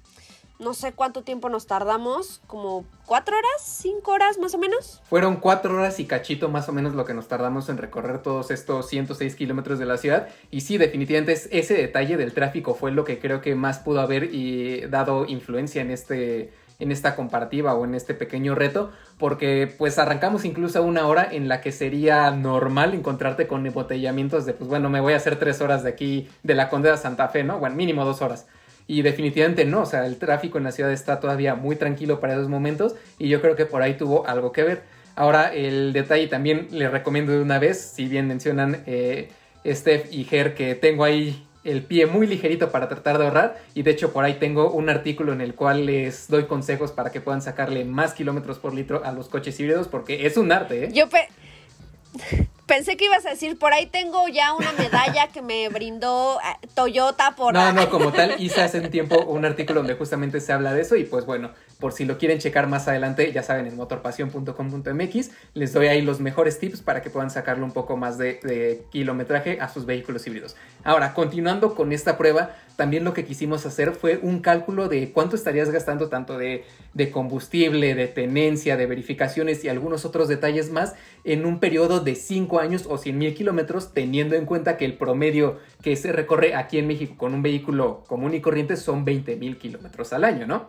[0.57, 5.01] no sé cuánto tiempo nos tardamos, como cuatro horas, cinco horas más o menos.
[5.09, 8.51] Fueron cuatro horas y cachito más o menos lo que nos tardamos en recorrer todos
[8.51, 10.29] estos 106 kilómetros de la ciudad.
[10.49, 14.33] Y sí, definitivamente ese detalle del tráfico fue lo que creo que más pudo haber
[14.33, 19.99] y dado influencia en este en esta comparativa o en este pequeño reto, porque pues
[19.99, 24.89] arrancamos incluso una hora en la que sería normal encontrarte con embotellamientos de, pues bueno,
[24.89, 27.59] me voy a hacer tres horas de aquí, de la Condesa Santa Fe, ¿no?
[27.59, 28.47] Bueno, mínimo dos horas.
[28.87, 32.33] Y definitivamente no, o sea, el tráfico en la ciudad está todavía muy tranquilo para
[32.33, 34.81] esos momentos y yo creo que por ahí tuvo algo que ver.
[35.15, 39.29] Ahora, el detalle también les recomiendo de una vez, si bien mencionan eh,
[39.65, 43.83] Steph y Ger que tengo ahí el pie muy ligerito para tratar de ahorrar y
[43.83, 47.21] de hecho por ahí tengo un artículo en el cual les doy consejos para que
[47.21, 50.89] puedan sacarle más kilómetros por litro a los coches híbridos porque es un arte, ¿eh?
[50.91, 51.05] Yo
[52.65, 56.67] pensé que ibas a decir, por ahí tengo ya una medalla que me brindó eh,
[56.73, 57.53] Toyota por...
[57.53, 60.81] No, no, como tal, hice hace un tiempo un artículo donde justamente se habla de
[60.81, 65.31] eso y pues bueno, por si lo quieren checar más adelante, ya saben, en motorpasión.com.mx,
[65.55, 69.59] les doy ahí los mejores tips para que puedan sacarle un poco más de, kilometraje
[69.59, 70.55] a sus vehículos híbridos.
[70.83, 75.35] Ahora, continuando con esta prueba, también lo que quisimos hacer fue un cálculo de cuánto
[75.35, 80.93] estarías gastando tanto de, de combustible, de tenencia, de verificaciones y algunos otros detalles más
[81.23, 84.93] en un periodo de 5 años o 100 mil kilómetros, teniendo en cuenta que el
[84.93, 89.35] promedio que se recorre aquí en México con un vehículo común y corriente son 20
[89.37, 90.67] mil kilómetros al año, ¿no?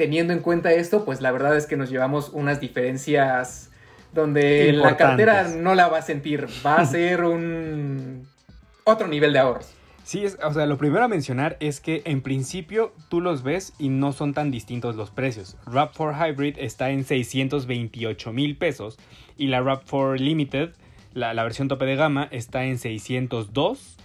[0.00, 3.70] Teniendo en cuenta esto, pues la verdad es que nos llevamos unas diferencias
[4.14, 8.26] donde la cartera no la va a sentir, va a ser un
[8.84, 9.74] otro nivel de ahorros.
[10.02, 13.90] Sí, o sea, lo primero a mencionar es que en principio tú los ves y
[13.90, 15.58] no son tan distintos los precios.
[15.66, 18.96] RAV4 Hybrid está en 628 mil pesos
[19.36, 20.70] y la RAV4 Limited,
[21.12, 23.98] la, la versión tope de gama, está en 602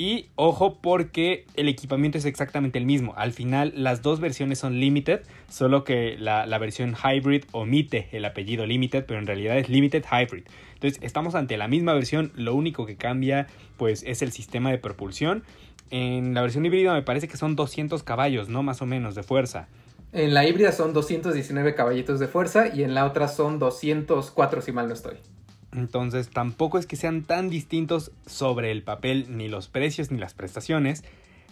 [0.00, 3.12] y ojo porque el equipamiento es exactamente el mismo.
[3.18, 8.64] Al final las dos versiones son limited, solo que la, versión hybrid omite el apellido
[8.64, 10.44] limited, pero en realidad es limited hybrid.
[10.72, 14.78] Entonces estamos ante la misma versión, lo único que cambia pues es el sistema de
[14.78, 15.44] propulsión.
[15.90, 18.62] En la versión híbrida me parece que son 200 caballos, ¿no?
[18.62, 19.68] Más o menos de fuerza.
[20.14, 24.72] En la híbrida son 219 caballitos de fuerza y en la otra son 204 si
[24.72, 25.18] mal no estoy.
[25.72, 30.34] Entonces tampoco es que sean tan distintos sobre el papel ni los precios ni las
[30.34, 31.04] prestaciones,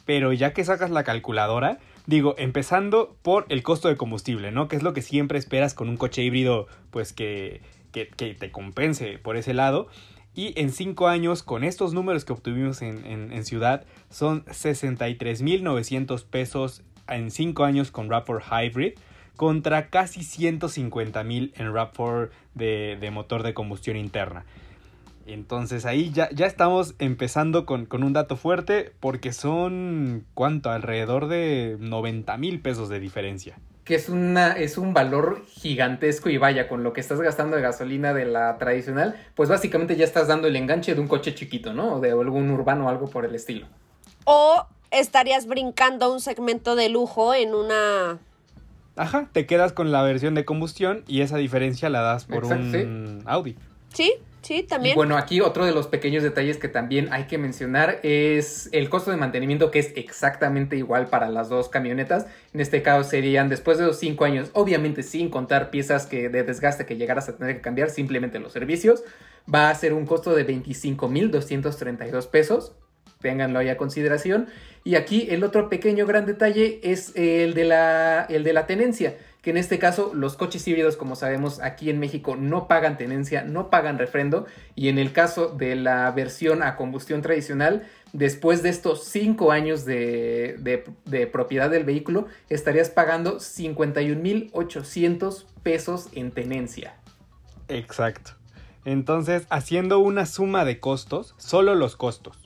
[0.04, 4.66] pero ya que sacas la calculadora, digo, empezando por el costo de combustible, ¿no?
[4.66, 7.60] Que es lo que siempre esperas con un coche híbrido, pues que,
[7.92, 9.88] que, te compense por ese lado.
[10.34, 16.82] Y en 5 años, con estos números que obtuvimos en, en ciudad, son 63.900 pesos
[17.08, 18.94] en 5 años con Rapport Hybrid
[19.38, 24.44] contra casi 150 mil en RAV4 de, motor de combustión interna.
[25.28, 30.70] Entonces ahí ya, ya estamos empezando con, un dato fuerte porque son, ¿cuánto?
[30.70, 33.60] Alrededor de 90 mil pesos de diferencia.
[33.84, 37.62] Que es, una, es un valor gigantesco y vaya, con lo que estás gastando de
[37.62, 41.72] gasolina de la tradicional, pues básicamente ya estás dando el enganche de un coche chiquito,
[41.72, 41.94] ¿no?
[41.94, 43.68] O de algún urbano o algo por el estilo.
[44.24, 48.18] O estarías brincando un segmento de lujo en una
[48.98, 53.22] Ajá, te quedas con la versión de combustión y esa diferencia la das por un
[53.26, 53.56] Audi.
[53.94, 54.94] Sí, sí, también.
[54.94, 58.88] Y bueno, aquí otro de los pequeños detalles que también hay que mencionar es el
[58.88, 62.26] costo de mantenimiento que es exactamente igual para las dos camionetas.
[62.52, 66.42] En este caso serían después de los cinco años, obviamente sin contar piezas que de
[66.42, 69.04] desgaste que llegaras a tener que cambiar, simplemente los servicios.
[69.52, 72.72] Va a ser un costo de 25.232 pesos.
[73.20, 74.48] Ténganlo ahí a consideración.
[74.84, 79.16] Y aquí el otro pequeño gran detalle es el de la, el de la tenencia,
[79.42, 83.42] que en este caso los coches híbridos, como sabemos, aquí en México no pagan tenencia,
[83.42, 88.70] no pagan refrendo, y en el caso de la versión a combustión tradicional, después de
[88.70, 96.94] estos 5 años de, de, propiedad del vehículo, estarías pagando 51.800 pesos en tenencia.
[97.68, 98.30] Exacto.
[98.84, 102.38] Entonces, haciendo una suma de costos, solo los costos,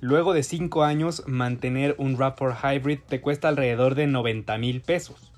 [0.00, 5.30] Luego de 5 años, mantener un RAV4 Hybrid te cuesta alrededor de 90 mil pesos.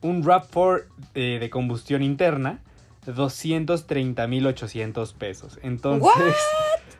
[0.00, 2.60] Un RAV4 eh, de combustión interna,
[3.06, 5.60] 230 mil 800 pesos.
[5.62, 6.34] Entonces,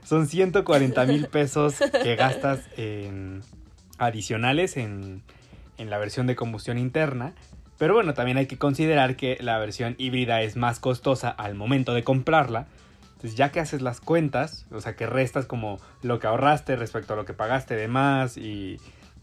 [0.05, 3.43] son 140 mil pesos que gastas en
[3.99, 5.23] adicionales en,
[5.79, 7.35] en la versión de combustión interna.
[7.77, 11.93] Pero bueno, también hay que considerar que la versión híbrida es más costosa al momento
[11.93, 12.69] de comprarla
[13.33, 17.17] ya que haces las cuentas, o sea que restas como lo que ahorraste respecto a
[17.17, 18.79] lo que pagaste de más y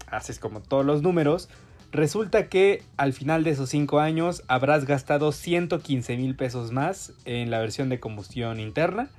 [0.07, 1.49] haces como todos los números,
[1.91, 7.51] resulta que al final de esos 5 años habrás gastado 115 mil pesos más en
[7.51, 9.09] la versión de combustión interna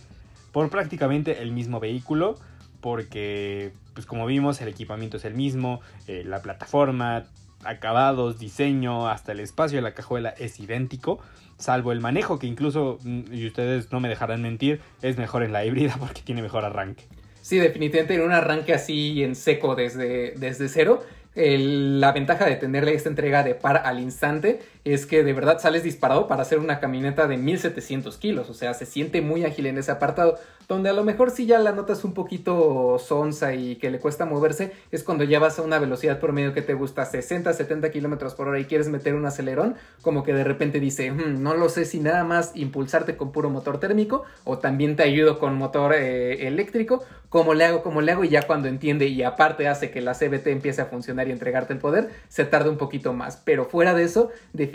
[0.50, 2.36] por prácticamente el mismo vehículo
[2.80, 7.24] porque pues como vimos el equipamiento es el mismo, eh, la plataforma,
[7.64, 11.20] acabados, diseño, hasta el espacio de la cajuela es idéntico,
[11.58, 15.52] salvo el manejo que incluso, mm, y ustedes no me dejarán mentir, es mejor en
[15.52, 17.04] la híbrida porque tiene mejor arranque.
[17.40, 21.02] Sí, definitivamente en un arranque así en seco desde, desde cero
[21.34, 25.84] la ventaja de tenerle esta entrega de par al instante es que de verdad sales
[25.84, 29.78] disparado para hacer una camioneta de 1700 kilos, o sea, se siente muy ágil en
[29.78, 33.90] ese apartado, donde a lo mejor si ya la notas un poquito sonsa y que
[33.90, 37.52] le cuesta moverse, es cuando ya vas a una velocidad promedio que te gusta 60,
[37.52, 41.42] 70 kilómetros por hora y quieres meter un acelerón, como que de repente dice, hmm,
[41.42, 45.38] no lo sé si nada más impulsarte con puro motor térmico o también te ayudo
[45.38, 49.22] con motor eh, eléctrico, como le hago, como le hago, y ya cuando entiende y
[49.22, 52.76] aparte hace que la CBT empiece a funcionar y entregarte el poder, se tarda un
[52.76, 54.71] poquito más, pero fuera de eso, definitivamente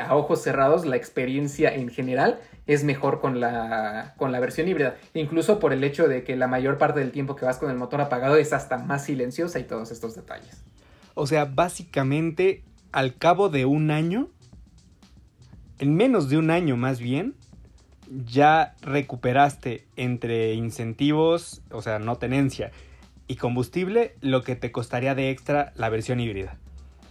[0.00, 4.96] a ojos cerrados la experiencia en general es mejor con la, con la versión híbrida.
[5.12, 7.76] Incluso por el hecho de que la mayor parte del tiempo que vas con el
[7.76, 10.62] motor apagado es hasta más silenciosa y todos estos detalles.
[11.14, 14.30] O sea, básicamente al cabo de un año,
[15.78, 17.34] en menos de un año más bien,
[18.08, 22.70] ya recuperaste entre incentivos, o sea, no tenencia,
[23.26, 26.58] y combustible, lo que te costaría de extra la versión híbrida.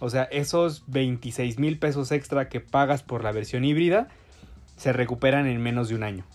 [0.04, 4.08] O sea, esos 26 mil pesos extra que pagas por la versión híbrida
[4.76, 6.26] se recuperan en menos de un año.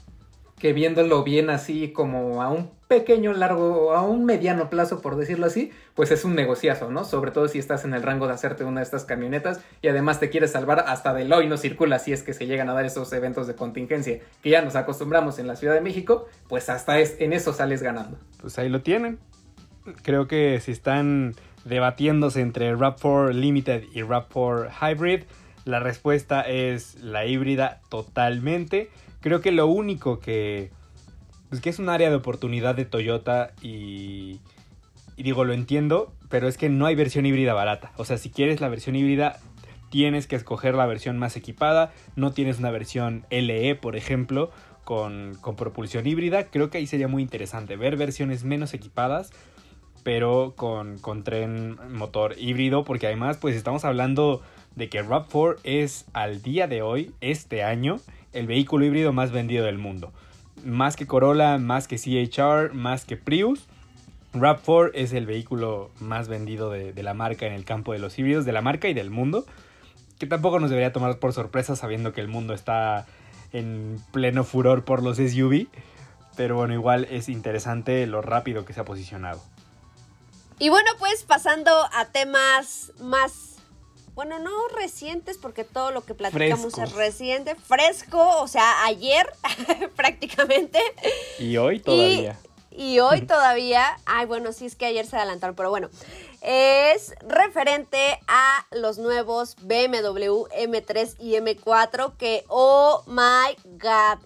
[0.58, 5.46] Que viéndolo bien así como a un pequeño, largo, a un mediano plazo, por decirlo
[5.46, 7.06] así, pues es un negociazo, ¿no?
[7.06, 10.20] Sobre todo si estás en el rango de hacerte una de estas camionetas y además
[10.20, 12.86] te quieres salvar hasta del hoy no circula si es que se llegan a dar
[12.86, 17.00] esos eventos de contingencia que ya nos acostumbramos en la Ciudad de México, pues hasta
[17.00, 18.18] es, en eso sales ganando.
[18.42, 19.20] Pues ahí lo tienen
[20.04, 21.36] creo que si están
[21.70, 25.24] debatiéndose entre RAV4 Limited y RAV4 Hybrid,
[25.66, 28.90] la respuesta es la híbrida totalmente.
[29.22, 30.72] Creo que lo único que,
[31.50, 34.40] pues que es un área de oportunidad de Toyota y,
[35.16, 37.92] y digo, lo entiendo, pero es que no hay versión híbrida barata.
[37.98, 39.38] O sea, si quieres la versión híbrida,
[39.90, 41.92] tienes que escoger la versión más equipada.
[42.16, 44.52] No tienes una versión LE, por ejemplo,
[44.86, 46.46] con, con propulsión híbrida.
[46.46, 49.32] Creo que ahí sería muy interesante ver versiones menos equipadas
[50.04, 54.42] pero con, con tren motor híbrido, porque además pues estamos hablando
[54.76, 58.00] de que RAV4 es al día de hoy, este año,
[58.34, 60.12] el vehículo híbrido más vendido del mundo.
[60.64, 63.68] Más que Corolla, más que CHR, más que Prius.
[64.34, 68.18] RAV4 es el vehículo más vendido de, de, la marca en el campo de los
[68.20, 69.46] híbridos, de la marca y del mundo.
[70.20, 73.06] Que tampoco nos debería tomar por sorpresa sabiendo que el mundo está
[73.54, 75.68] en pleno furor por los SUV.
[76.38, 79.42] Pero bueno, igual es interesante lo rápido que se ha posicionado.
[80.60, 83.56] Y bueno, pues pasando a temas más,
[84.14, 89.32] bueno, no recientes, porque todo lo que platicamos es reciente, fresco, o sea, ayer
[89.96, 90.80] prácticamente.
[91.40, 92.38] Y hoy todavía.
[92.72, 95.90] Y, hoy todavía, ay, bueno, sí es que ayer se adelantaron, pero bueno,
[96.42, 104.20] es referente a los nuevos BMW M3 y M4 que, oh my god,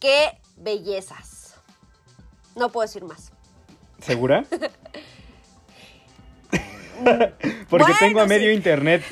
[0.00, 1.54] qué bellezas.
[2.56, 3.30] No puedo decir más.
[4.00, 4.44] ¿Segura?
[7.68, 9.02] Porque tengo a medio internet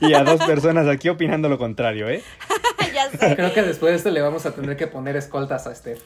[0.00, 2.22] y a dos personas aquí opinando lo contrario, ¿eh?
[2.94, 3.36] ya sé.
[3.36, 6.00] Creo que después de esto le vamos a tener que poner escoltas a Steph.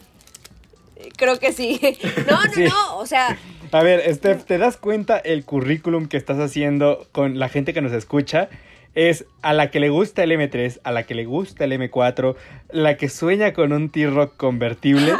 [1.16, 1.80] Creo que sí.
[2.30, 3.36] No, no, no, o sea...
[3.70, 7.80] A ver, Steph, ¿te das cuenta el currículum que estás haciendo con la gente que
[7.80, 8.50] nos escucha?
[8.94, 12.36] Es a la que le gusta el M3, a la que le gusta el M4,
[12.70, 15.14] la que sueña con un T-Rock convertible,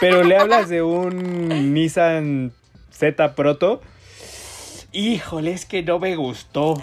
[0.00, 2.52] pero le hablas de un Nissan
[2.90, 3.80] Z Proto
[4.96, 6.80] Híjole, es que no me gustó.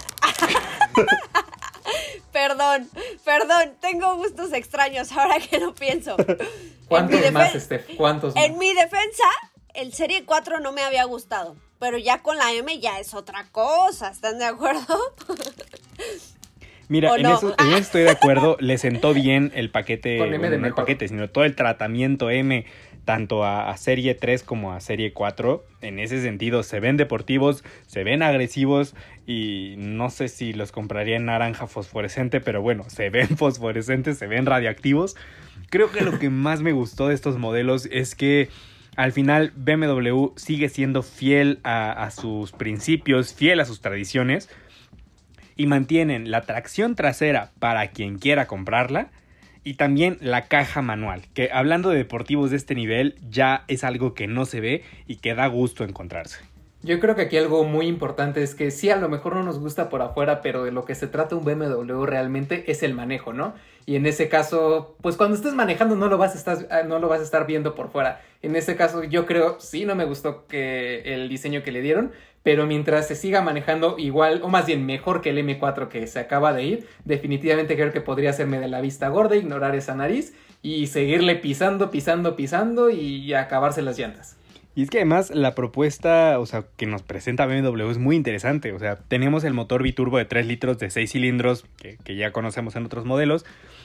[2.32, 2.88] perdón,
[3.24, 6.16] perdón, tengo gustos extraños ahora que lo pienso.
[6.86, 7.96] ¿Cuántos más, Steph?
[7.96, 9.24] ¿Cuántos En mi defensa,
[9.74, 13.48] el Serie 4 no me había gustado, pero ya con la M ya es otra
[13.50, 14.96] cosa, ¿están de acuerdo?
[16.86, 21.28] Mira, en, eso, estoy de acuerdo, le sentó bien el paquete, no el paquete, sino
[21.30, 22.64] todo el tratamiento M
[23.04, 25.64] tanto a, Serie 3 como a Serie 4.
[25.82, 28.94] En ese sentido, se ven deportivos, se ven agresivos
[29.26, 34.26] y no sé si los compraría en naranja fosforescente, pero bueno, se ven fosforescentes, se
[34.26, 35.16] ven radioactivos.
[35.70, 38.48] Creo que lo que más me gustó de estos modelos es que
[38.96, 44.48] al final BMW sigue siendo fiel a, a sus principios, fiel a sus tradiciones
[45.56, 49.10] y mantienen la tracción trasera para quien quiera comprarla
[49.64, 54.14] y también la caja manual, que hablando de deportivos de este nivel ya es algo
[54.14, 56.53] que no se ve y que da gusto encontrarse.
[56.84, 59.58] Yo creo que aquí algo muy importante es que sí, a lo mejor no nos
[59.58, 63.32] gusta por afuera, pero de lo que se trata un BMW realmente es el manejo,
[63.32, 63.54] ¿no?
[63.86, 66.98] Y en ese caso, pues cuando estés manejando no lo vas a estar, ah, no
[66.98, 68.20] lo vas a estar viendo por fuera.
[68.42, 72.12] En ese caso, yo creo, sí, no me gustó que el diseño que le dieron,
[72.42, 76.18] pero mientras se siga manejando igual, o más bien mejor que el M4 que se
[76.18, 80.34] acaba de ir, definitivamente creo que podría hacerme de la vista gorda, ignorar esa nariz
[80.60, 84.36] y seguirle pisando, pisando, pisando y acabarse las llantas.
[84.76, 88.72] Y es que además la propuesta, o sea, que nos presenta BMW es muy interesante.
[88.72, 92.32] O sea, tenemos el motor biturbo de 3 litros de 6 cilindros, que, que, ya
[92.32, 93.44] conocemos en otros modelos.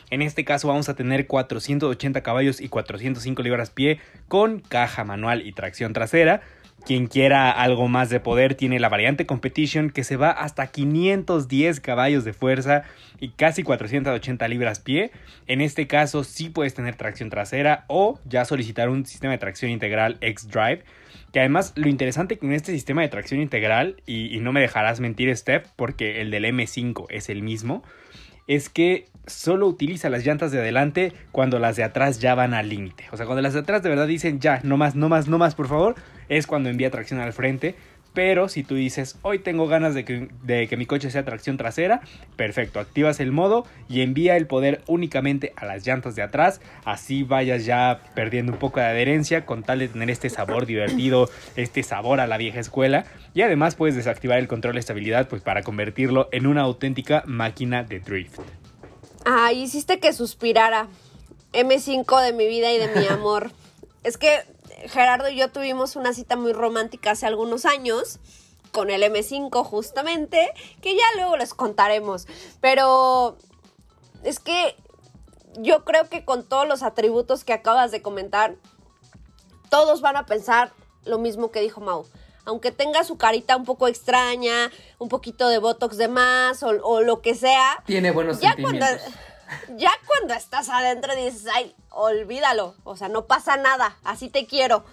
[0.10, 5.46] En este caso vamos a tener 480 caballos y 405 libras pie con caja manual
[5.46, 6.42] y tracción trasera.
[6.86, 11.80] Quien quiera algo más de poder tiene la variante Competition que se va hasta 510
[11.82, 12.84] caballos de fuerza
[13.20, 15.12] y casi 480 libras pie.
[15.48, 19.72] En este caso sí puedes tener tracción trasera o ya solicitar un sistema de tracción
[19.72, 20.84] integral X-Drive.
[21.32, 25.00] Que además lo interesante con este sistema de tracción integral, y, y no me dejarás
[25.00, 27.84] mentir Steph, porque el del M5 es el mismo,
[28.48, 32.68] es que solo utiliza las llantas de adelante cuando las de atrás ya van al
[32.70, 33.06] límite.
[33.12, 35.38] O sea, cuando las de atrás de verdad dicen ya, no más, no más, no
[35.38, 35.96] más, por favor,
[36.30, 37.76] es cuando envía tracción al frente.
[38.14, 41.58] Pero si tú dices, hoy tengo ganas de que, de que, mi coche sea tracción
[41.58, 42.02] trasera,
[42.36, 47.24] perfecto, activas el modo y envía el poder únicamente a las llantas de atrás, así
[47.24, 51.84] vayas ya perdiendo un poco de adherencia con tal de tener este sabor divertido, este
[51.84, 55.62] sabor a la vieja escuela y además puedes desactivar el control de estabilidad pues para
[55.62, 58.40] convertirlo en una auténtica máquina de drift.
[59.26, 60.88] Ah, hiciste que suspirara.
[61.54, 63.52] M5 de mi vida y de mi amor.
[64.04, 64.40] es que
[64.88, 68.20] Gerardo y yo tuvimos una cita muy romántica hace algunos años
[68.72, 70.52] con el M5 justamente,
[70.82, 72.28] que ya luego les contaremos.
[72.62, 73.38] Pero
[74.24, 74.76] es que
[75.58, 78.56] yo creo que con todos los atributos que acabas de comentar,
[79.70, 80.72] todos van a pensar
[81.06, 82.06] lo mismo que dijo Mau.
[82.46, 87.02] Aunque tenga su carita un poco extraña, un poquito de botox de más o, o
[87.02, 87.84] lo que sea.
[87.86, 88.90] Tiene buenos ya sentimientos.
[88.90, 92.76] Cuando, ya cuando estás adentro dices, ay, olvídalo.
[92.84, 93.98] O sea, no pasa nada.
[94.04, 94.84] Así te quiero.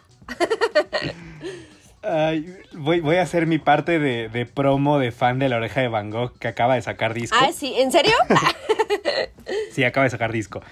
[2.03, 5.81] Ay, voy, voy, a hacer mi parte de, de, promo de fan de la oreja
[5.81, 7.37] de Van Gogh que acaba de sacar disco.
[7.41, 8.15] Ah, sí, ¿en serio?
[9.73, 10.63] sí, acaba de sacar disco.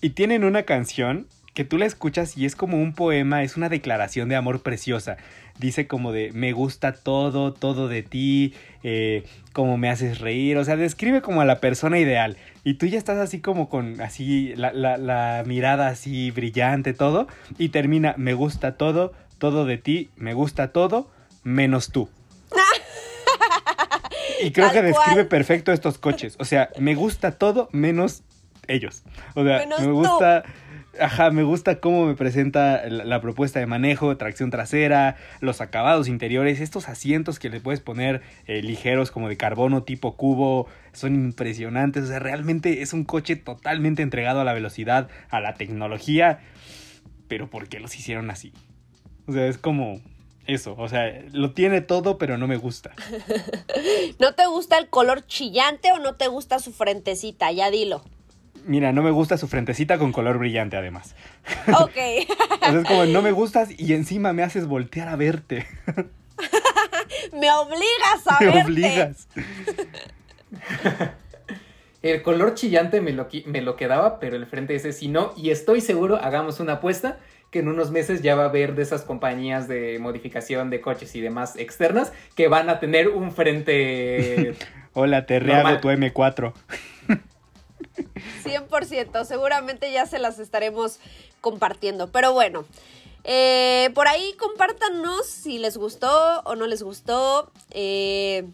[0.00, 3.68] Y tienen una canción que tú la escuchas y es como un poema, es una
[3.68, 5.16] declaración de amor preciosa.
[5.60, 10.64] Dice como de me gusta todo, todo de ti, eh, como me haces reír, o
[10.64, 12.38] sea, describe como a la persona ideal.
[12.64, 17.28] Y tú ya estás así como con así la, la, la mirada así brillante, todo,
[17.58, 21.10] y termina me gusta todo, todo de ti, me gusta todo,
[21.44, 22.08] menos tú.
[24.42, 25.28] y creo Tal que describe cual.
[25.28, 26.36] perfecto estos coches.
[26.38, 28.22] O sea, me gusta todo menos
[28.66, 29.02] ellos.
[29.34, 29.92] O sea, Menos me tú.
[30.98, 36.08] Ajá, me gusta cómo me presenta la, la propuesta de manejo, tracción trasera, los acabados
[36.08, 41.14] interiores, estos asientos que le puedes poner eh, ligeros como de carbono tipo cubo, son
[41.14, 42.04] impresionantes.
[42.04, 46.40] O sea, realmente es un coche totalmente entregado a la velocidad, a la tecnología.
[47.28, 48.52] Pero ¿por qué los hicieron así?
[49.26, 50.00] O sea, es como
[50.46, 50.74] eso.
[50.76, 52.90] O sea, lo tiene todo, pero no me gusta.
[54.18, 57.52] ¿No te gusta el color chillante o no te gusta su frentecita?
[57.52, 58.02] Ya dilo.
[58.64, 61.14] Mira, no me gusta su frentecita con color brillante, además.
[61.78, 61.96] Ok.
[62.60, 65.66] O sea, es como, no me gustas y encima me haces voltear a verte.
[67.32, 68.62] Me obligas a Me verte.
[68.64, 69.28] obligas.
[72.02, 75.32] El color chillante me lo, me lo quedaba, pero el frente ese sí no.
[75.36, 77.18] Y estoy seguro, hagamos una apuesta,
[77.50, 81.14] que en unos meses ya va a haber de esas compañías de modificación de coches
[81.14, 84.54] y demás externas que van a tener un frente...
[84.92, 86.52] Hola, te rehago tu M4.
[88.44, 90.98] 100%, seguramente ya se las estaremos
[91.40, 92.08] compartiendo.
[92.08, 92.64] Pero bueno,
[93.24, 97.50] eh, por ahí compártanos si les gustó o no les gustó.
[97.70, 98.48] Eh,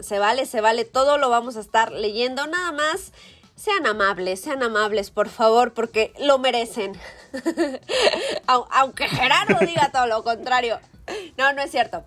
[0.00, 2.46] se vale, se vale, todo lo vamos a estar leyendo.
[2.46, 3.12] Nada más,
[3.56, 6.92] sean amables, sean amables, por favor, porque lo merecen.
[8.46, 10.78] Au- Aunque Gerardo diga todo lo contrario.
[11.36, 12.04] No, no es cierto.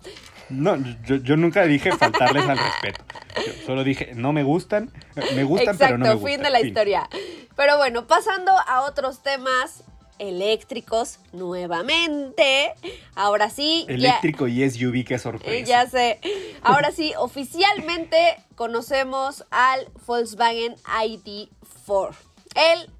[0.48, 0.76] No,
[1.06, 3.04] yo, yo nunca dije faltarles al respeto.
[3.46, 4.92] Yo solo dije, no me gustan,
[5.34, 6.32] me gustan, Exacto, pero no me gustan.
[6.32, 7.08] fin de la historia.
[7.56, 9.84] Pero bueno, pasando a otros temas
[10.18, 12.72] eléctricos nuevamente.
[13.14, 15.66] Ahora sí, ya- Eléctrico y SUV, qué eh, sorpresa.
[15.66, 16.20] ya sé.
[16.62, 22.14] Ahora sí, oficialmente conocemos al Volkswagen ID4.
[22.54, 22.90] El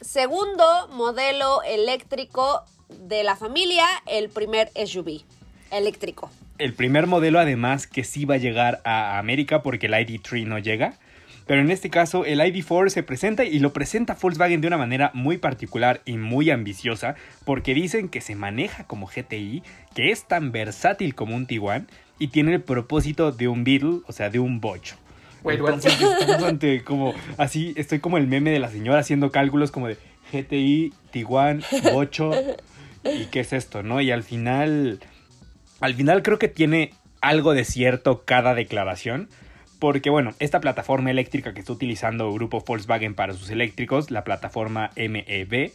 [0.00, 5.22] segundo modelo eléctrico de la familia, el primer SUV
[5.70, 6.30] eléctrico.
[6.58, 10.58] El primer modelo, además, que sí va a llegar a América porque el ID3 no
[10.58, 10.94] llega.
[11.46, 15.12] Pero en este caso el ID4 se presenta y lo presenta Volkswagen de una manera
[15.14, 19.62] muy particular y muy ambiciosa porque dicen que se maneja como GTI,
[19.94, 21.86] que es tan versátil como un Tiguan
[22.18, 24.96] y tiene el propósito de un Beetle, o sea, de un bocho.
[25.44, 25.96] Entonces,
[26.44, 29.96] ante como así, estoy como el meme de la señora haciendo cálculos como de
[30.32, 32.32] GTI, Tiguan, bocho
[33.04, 34.00] y qué es esto, ¿no?
[34.00, 34.98] Y al final
[35.80, 39.28] al final creo que tiene algo de cierto cada declaración.
[39.78, 44.24] Porque bueno, esta plataforma eléctrica que está utilizando el grupo Volkswagen para sus eléctricos, la
[44.24, 45.70] plataforma MEB,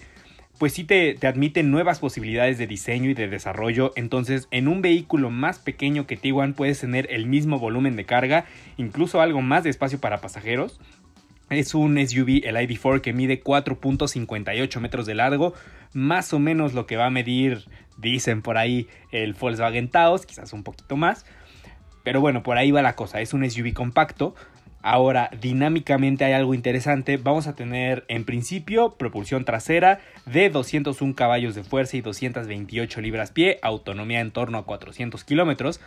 [0.58, 3.94] pues sí te, te, admite nuevas posibilidades de diseño y de desarrollo.
[3.96, 8.46] Entonces, en un vehículo más pequeño que Tiguan puedes tener el mismo volumen de carga,
[8.78, 10.80] incluso algo más de espacio para pasajeros.
[11.52, 15.54] Es un SUV, el ID4, que mide 4.58 metros de largo,
[15.92, 17.66] más o menos lo que va a medir,
[17.98, 21.26] dicen por ahí, el Volkswagen Taos, quizás un poquito más.
[22.06, 24.34] Pero bueno, por ahí va la cosa, es un SUV compacto.
[24.82, 27.18] Ahora, dinámicamente hay algo interesante.
[27.18, 33.60] Vamos a tener en principio propulsión trasera de 201 caballos de fuerza y 228 libras-pie,
[33.62, 35.82] autonomía en torno a 400 kilómetros.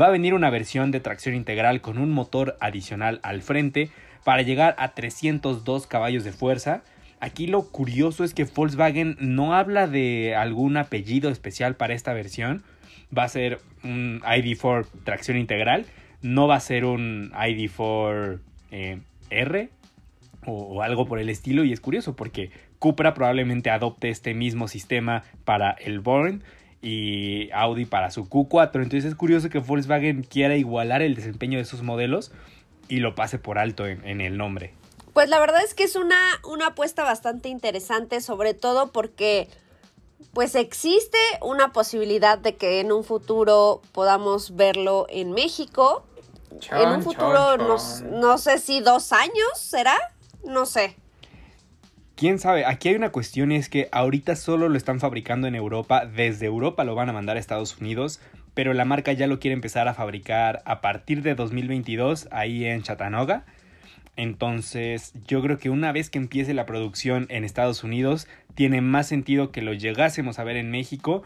[0.00, 3.90] Va a venir una versión de tracción integral con un motor adicional al frente
[4.28, 6.82] para llegar a 302 caballos de fuerza.
[7.18, 12.62] Aquí lo curioso es que Volkswagen no habla de algún apellido especial para esta versión.
[13.16, 15.86] Va a ser un ID4 tracción integral.
[16.20, 18.38] No va a ser un ID4
[18.70, 18.98] eh,
[19.30, 19.70] R
[20.44, 21.64] o, algo por el estilo.
[21.64, 26.42] Y es curioso porque Cupra probablemente adopte este mismo sistema para el Born
[26.82, 28.82] y Audi para su Q4.
[28.82, 32.30] Entonces es curioso que Volkswagen quiera igualar el desempeño de sus modelos
[32.88, 34.74] y lo pase por alto en el nombre.
[35.18, 39.48] Pues la verdad es que es una, una apuesta bastante interesante, sobre todo porque
[40.32, 46.04] pues existe una posibilidad de que en un futuro podamos verlo en México.
[46.70, 49.96] en un futuro, No, sé si dos años, ¿será?
[50.44, 50.96] No sé.
[52.18, 56.04] Quién sabe, aquí hay una cuestión es que ahorita solo lo están fabricando en Europa,
[56.04, 58.20] desde Europa lo van a mandar a Estados Unidos,
[58.54, 62.82] pero la marca ya lo quiere empezar a fabricar a partir de 2022 ahí en
[62.82, 63.44] Chattanooga.
[64.16, 69.06] Entonces, yo creo que una vez que empiece la producción en Estados Unidos, tiene más
[69.06, 71.22] sentido que lo llegásemos a ver en México.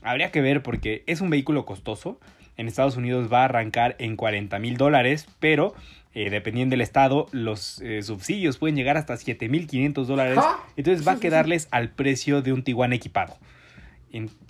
[0.00, 2.20] Habría que ver porque es un vehículo costoso.
[2.56, 5.74] En Estados Unidos va a arrancar en 40 mil dólares, pero
[6.16, 10.38] eh, dependiendo del estado, los eh, subsidios pueden llegar hasta 7.500 dólares.
[10.74, 13.36] Entonces va a quedarles al precio de un Tiguan equipado.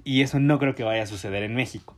[0.04, 1.96] Y eso no creo que vaya a suceder en México.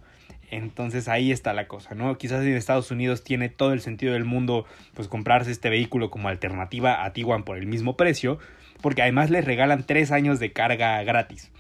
[0.51, 2.17] Entonces ahí está la cosa, ¿no?
[2.17, 4.65] Quizás en Estados Unidos tiene todo el sentido del mundo
[4.95, 8.39] pues comprarse este vehículo como alternativa a Tiguan por el mismo precio,
[8.81, 11.53] porque además les regalan tres años de carga gratis.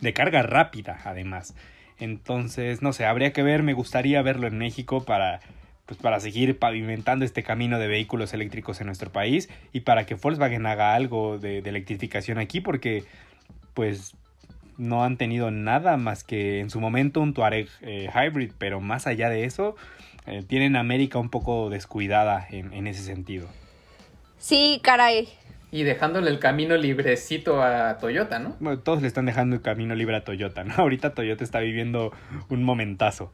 [0.00, 1.54] De carga rápida, además.
[1.98, 5.40] Entonces, no sé, habría que ver, me gustaría verlo en México para
[5.88, 10.14] pues para seguir pavimentando este camino de vehículos eléctricos en nuestro país y para que
[10.14, 13.04] Volkswagen haga algo de, de electrificación aquí porque
[13.74, 14.14] pues
[14.78, 19.06] no han tenido nada más que en su momento un Tuareg eh, Hybrid, pero más
[19.06, 19.76] allá de eso,
[20.26, 23.48] eh, tienen América un poco descuidada en, ese sentido.
[24.38, 25.28] Sí, caray.
[25.70, 28.56] Y dejándole el camino librecito a Toyota, ¿no?
[28.60, 30.74] Bueno, todos le están dejando el camino libre a Toyota, ¿no?
[30.78, 32.12] Ahorita Toyota está viviendo
[32.48, 33.32] un momentazo.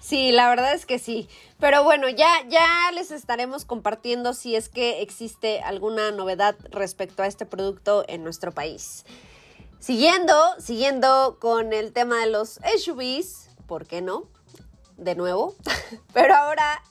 [0.00, 1.28] Sí, la verdad es que sí.
[1.58, 7.26] Pero bueno, ya, ya les estaremos compartiendo si es que existe alguna novedad respecto a
[7.26, 9.04] este producto en nuestro país.
[9.80, 14.28] Siguiendo, siguiendo con el tema de los SUVs, ¿por qué no?
[14.96, 15.54] De nuevo.
[16.12, 16.82] Pero ahora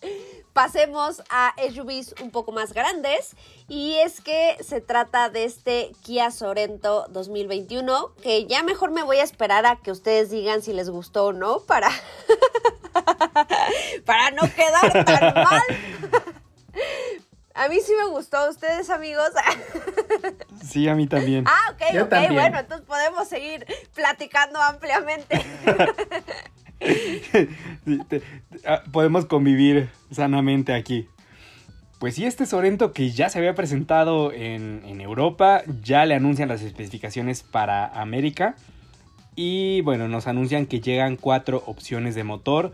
[0.58, 3.36] pasemos a SUVs un poco más grandes.
[3.68, 9.18] Y es que se trata de este Kia Sorento 2021, que ya mejor me voy
[9.18, 11.92] a esperar a que ustedes digan si les gustó o no para,
[14.06, 15.62] para no quedar tan mal.
[17.58, 19.30] A mí sí me gustó, ¿ustedes amigos?
[20.64, 21.46] Sí, a mí también.
[21.48, 25.42] Ah, ok, ok, bueno, entonces podemos seguir platicando ampliamente.
[28.66, 31.10] Ah, podemos convivir sanamente aquí.
[32.00, 36.50] Pues sí, este Sorento que ya se había presentado en, en Europa, ya le anuncian
[36.50, 38.56] las especificaciones para América.
[39.40, 42.74] Y bueno, nos anuncian que llegan cuatro opciones de motor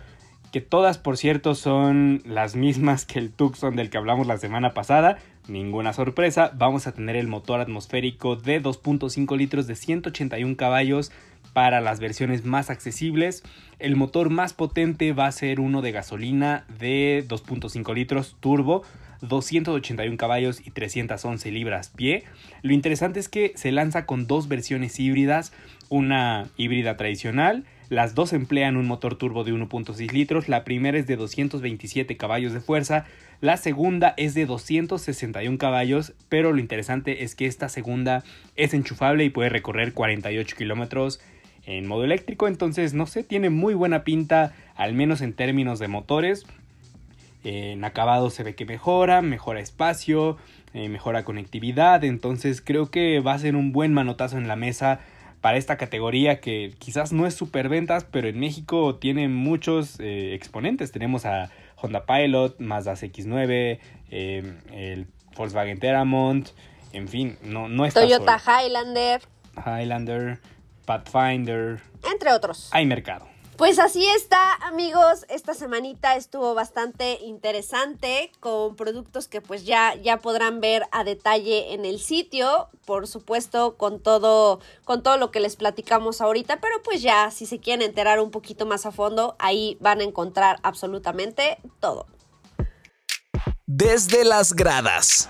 [0.53, 4.73] que todas por cierto son las mismas que el Tucson del que hablamos la semana
[4.73, 5.17] pasada.
[5.47, 11.11] Ninguna sorpresa, vamos a tener el motor atmosférico de 2.5 litros de 181 caballos
[11.51, 13.43] para las versiones más accesibles.
[13.79, 18.83] El motor más potente va a ser uno de gasolina de 2.5 litros turbo
[19.23, 22.25] 281 caballos y 311 libras pie.
[22.61, 25.53] Lo interesante es que se lanza con dos versiones híbridas,
[25.89, 31.05] una híbrida tradicional las dos emplean un motor turbo de 1.6 litros, la primera es
[31.05, 33.05] de 227 caballos de fuerza,
[33.39, 38.23] La segunda es de 261 caballos, pero lo interesante es que esta segunda
[38.55, 41.21] es enchufable y puede recorrer 48 kilómetros
[41.67, 42.47] en modo eléctrico.
[42.47, 46.47] Entonces, no sé, tiene muy buena pinta, al menos en términos de motores.
[47.43, 50.37] En acabado se ve que mejora, mejora espacio,
[50.73, 52.03] eh, mejora conectividad.
[52.05, 55.01] Entonces, creo que va a ser un buen manotazo en la mesa
[55.43, 60.33] para esta categoría que quizás no es super ventas, pero en México tiene muchos eh,
[60.35, 60.93] exponentes.
[60.93, 63.77] Tenemos a Honda Pilot, Mazda CX9,
[64.09, 66.47] em, el Volkswagen Teramont,
[66.93, 69.21] en fin, no, no está Toyota Highlander.
[69.57, 70.39] Highlander,
[70.85, 71.81] Pathfinder.
[72.09, 72.69] Entre otros.
[72.71, 73.32] Hay mercado.
[73.57, 75.25] Pues así está, amigos.
[75.29, 81.73] Esta semanita estuvo bastante interesante con productos que pues ya, ya podrán ver a detalle
[81.73, 82.69] en el sitio.
[82.85, 86.59] Por supuesto, con todo, con todo lo que les platicamos ahorita.
[86.61, 90.03] Pero pues ya, si se quieren enterar un poquito más a fondo, ahí van a
[90.03, 92.07] encontrar absolutamente todo.
[93.67, 95.29] Desde las gradas.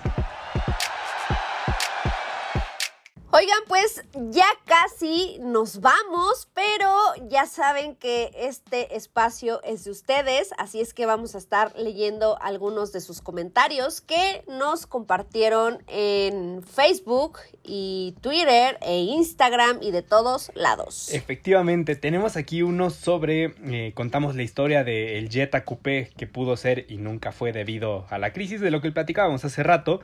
[3.36, 6.88] Oigan, pues ya casi nos vamos, pero
[7.28, 12.40] ya saben que este espacio es de ustedes, así es que vamos a estar leyendo
[12.40, 20.02] algunos de sus comentarios que nos compartieron en Facebook y Twitter e Instagram y de
[20.02, 21.12] todos lados.
[21.12, 26.86] Efectivamente, tenemos aquí uno sobre, eh, contamos la historia del Jetta Coupé que pudo ser
[26.88, 30.02] y nunca fue debido a la crisis de lo que platicábamos hace rato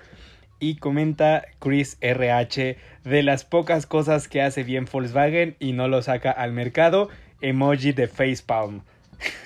[0.60, 6.02] y comenta Chris RH de las pocas cosas que hace bien Volkswagen y no lo
[6.02, 7.08] saca al mercado,
[7.40, 8.82] emoji de facepalm.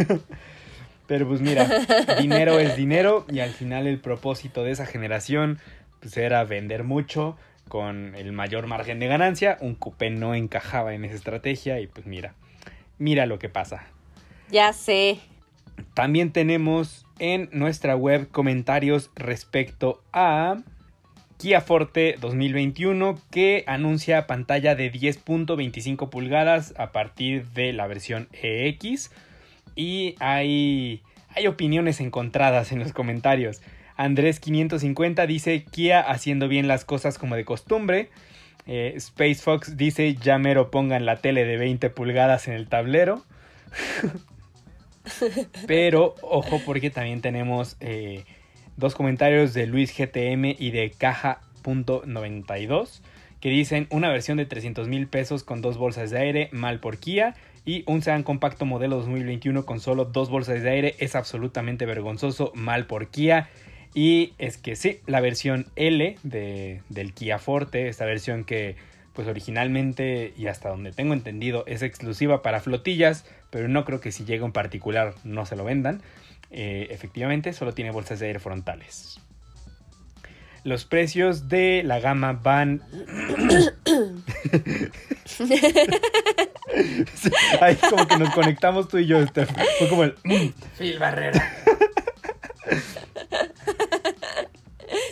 [1.06, 1.68] Pero pues mira,
[2.20, 5.58] dinero es dinero y al final el propósito de esa generación
[6.00, 7.36] pues era vender mucho
[7.68, 9.56] con el mayor margen de ganancia.
[9.60, 12.34] Un coupé no encajaba en esa estrategia y pues mira,
[12.98, 13.86] mira lo que pasa.
[14.50, 15.18] Ya sé.
[15.94, 20.56] También tenemos en nuestra web comentarios respecto a
[21.44, 29.10] Kia Forte 2021 que anuncia pantalla de 10.25 pulgadas a partir de la versión EX
[29.76, 31.02] y hay,
[31.34, 33.60] hay opiniones encontradas en los comentarios.
[33.94, 38.08] Andrés 550 dice Kia haciendo bien las cosas como de costumbre.
[38.66, 43.22] Eh, Space Fox dice ya mero pongan la tele de 20 pulgadas en el tablero.
[45.66, 48.24] Pero ojo porque también tenemos eh,
[48.76, 53.00] dos comentarios de Luis GTM y de Caja.92
[53.40, 56.96] que dicen una versión de 300 mil pesos con dos bolsas de aire mal por
[56.96, 57.34] Kia
[57.66, 62.52] y un sedán compacto modelo 2021 con solo dos bolsas de aire es absolutamente vergonzoso
[62.54, 63.50] mal por Kia
[63.94, 68.76] y es que sí, la versión L de, del Kia Forte, esta versión que
[69.12, 74.10] pues originalmente y hasta donde tengo entendido es exclusiva para flotillas, pero no creo que
[74.10, 76.02] si llega en particular no se lo vendan.
[76.56, 79.18] Eh, efectivamente, solo tiene bolsas de aire frontales.
[80.62, 82.80] Los precios de la gama van.
[87.60, 89.50] Ahí como que nos conectamos tú y yo, Steph.
[89.78, 90.14] Fue como el.
[90.78, 91.52] Phil Barrera.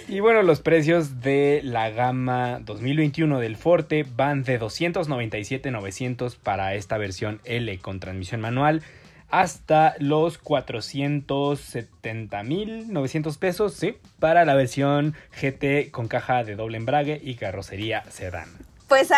[0.06, 6.98] Y bueno, los precios de la gama 2021 del Forte van de 297.900 para esta
[6.98, 8.84] versión L con transmisión manual
[9.32, 17.34] hasta los 470.900 pesos, sí, para la versión GT con caja de doble embrague y
[17.36, 18.48] carrocería sedán.
[18.88, 19.08] Pues,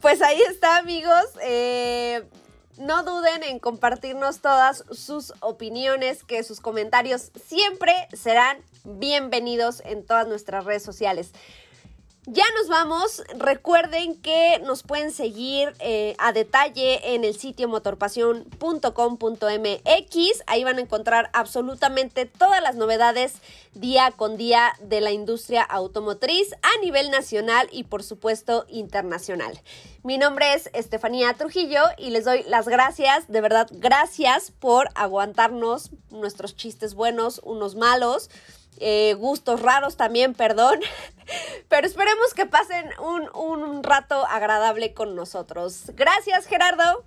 [0.00, 1.26] pues ahí está, amigos.
[1.44, 2.24] Eh,
[2.76, 10.26] no duden en compartirnos todas sus opiniones, que sus comentarios siempre serán bienvenidos en todas
[10.26, 11.30] nuestras redes sociales.
[12.26, 13.24] Ya nos vamos.
[13.36, 20.42] Recuerden que nos pueden seguir eh, a detalle en el sitio motorpasión.com.mx.
[20.46, 23.34] Ahí van a encontrar absolutamente todas las novedades
[23.74, 29.60] día con día de la industria automotriz a nivel nacional y por supuesto internacional.
[30.04, 35.90] Mi nombre es Estefanía Trujillo y les doy las gracias, de verdad, gracias por aguantarnos
[36.10, 38.30] nuestros chistes buenos, unos malos
[38.78, 40.80] eh, gustos raros también, perdón.
[41.68, 45.92] Pero esperemos que pasen un, un rato agradable con nosotros.
[45.94, 47.04] Gracias, Gerardo.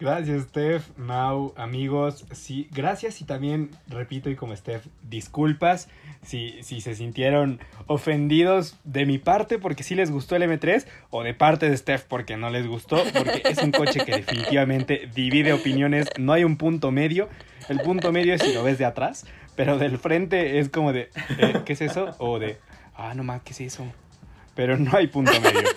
[0.00, 2.24] Gracias, Steph, Mau, amigos.
[2.32, 5.88] Sí, gracias y también, repito, y como Steph, disculpas
[6.22, 11.22] si, si se sintieron ofendidos de mi parte porque sí les gustó el M3 o
[11.22, 15.52] de parte de Steph porque no les gustó, porque es un coche que definitivamente divide
[15.52, 17.28] opiniones, no hay un punto medio.
[17.68, 19.26] El punto medio es si lo ves de atrás,
[19.60, 22.14] pero del frente es como de, eh, ¿qué es eso?
[22.16, 22.56] O de,
[22.94, 23.84] ah, no más, ¿qué es eso?
[24.54, 25.68] Pero no hay punto medio.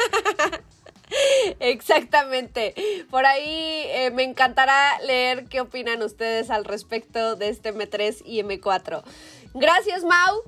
[1.60, 2.76] Exactamente.
[3.10, 8.42] Por ahí eh, me encantará leer qué opinan ustedes al respecto de este M3 y
[8.42, 9.04] M4.
[9.54, 10.44] Gracias, Mau.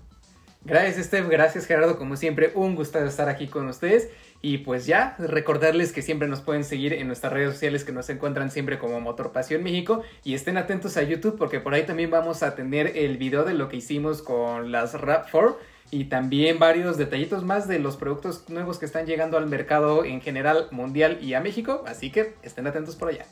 [0.63, 1.27] Gracias, Steph.
[1.27, 1.97] Gracias, Gerardo.
[1.97, 4.07] Como siempre, un gusto estar aquí con ustedes.
[4.41, 8.09] Y pues ya, recordarles que siempre nos pueden seguir en nuestras redes sociales que nos
[8.09, 10.03] encuentran siempre como Motor Pasión México.
[10.23, 13.53] Y estén atentos a YouTube porque por ahí también vamos a tener el video de
[13.53, 15.57] lo que hicimos con las Rap 4
[15.91, 20.21] y también varios detallitos más de los productos nuevos que están llegando al mercado en
[20.21, 21.83] general mundial y a México.
[21.87, 23.25] Así que estén atentos por allá.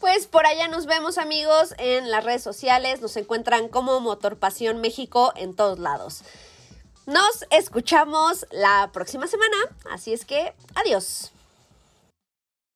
[0.00, 4.80] Pues por allá nos vemos amigos en las redes sociales, nos encuentran como Motor Pasión
[4.80, 6.22] México en todos lados.
[7.08, 9.56] Nos escuchamos la próxima semana,
[9.90, 11.32] así es que adiós.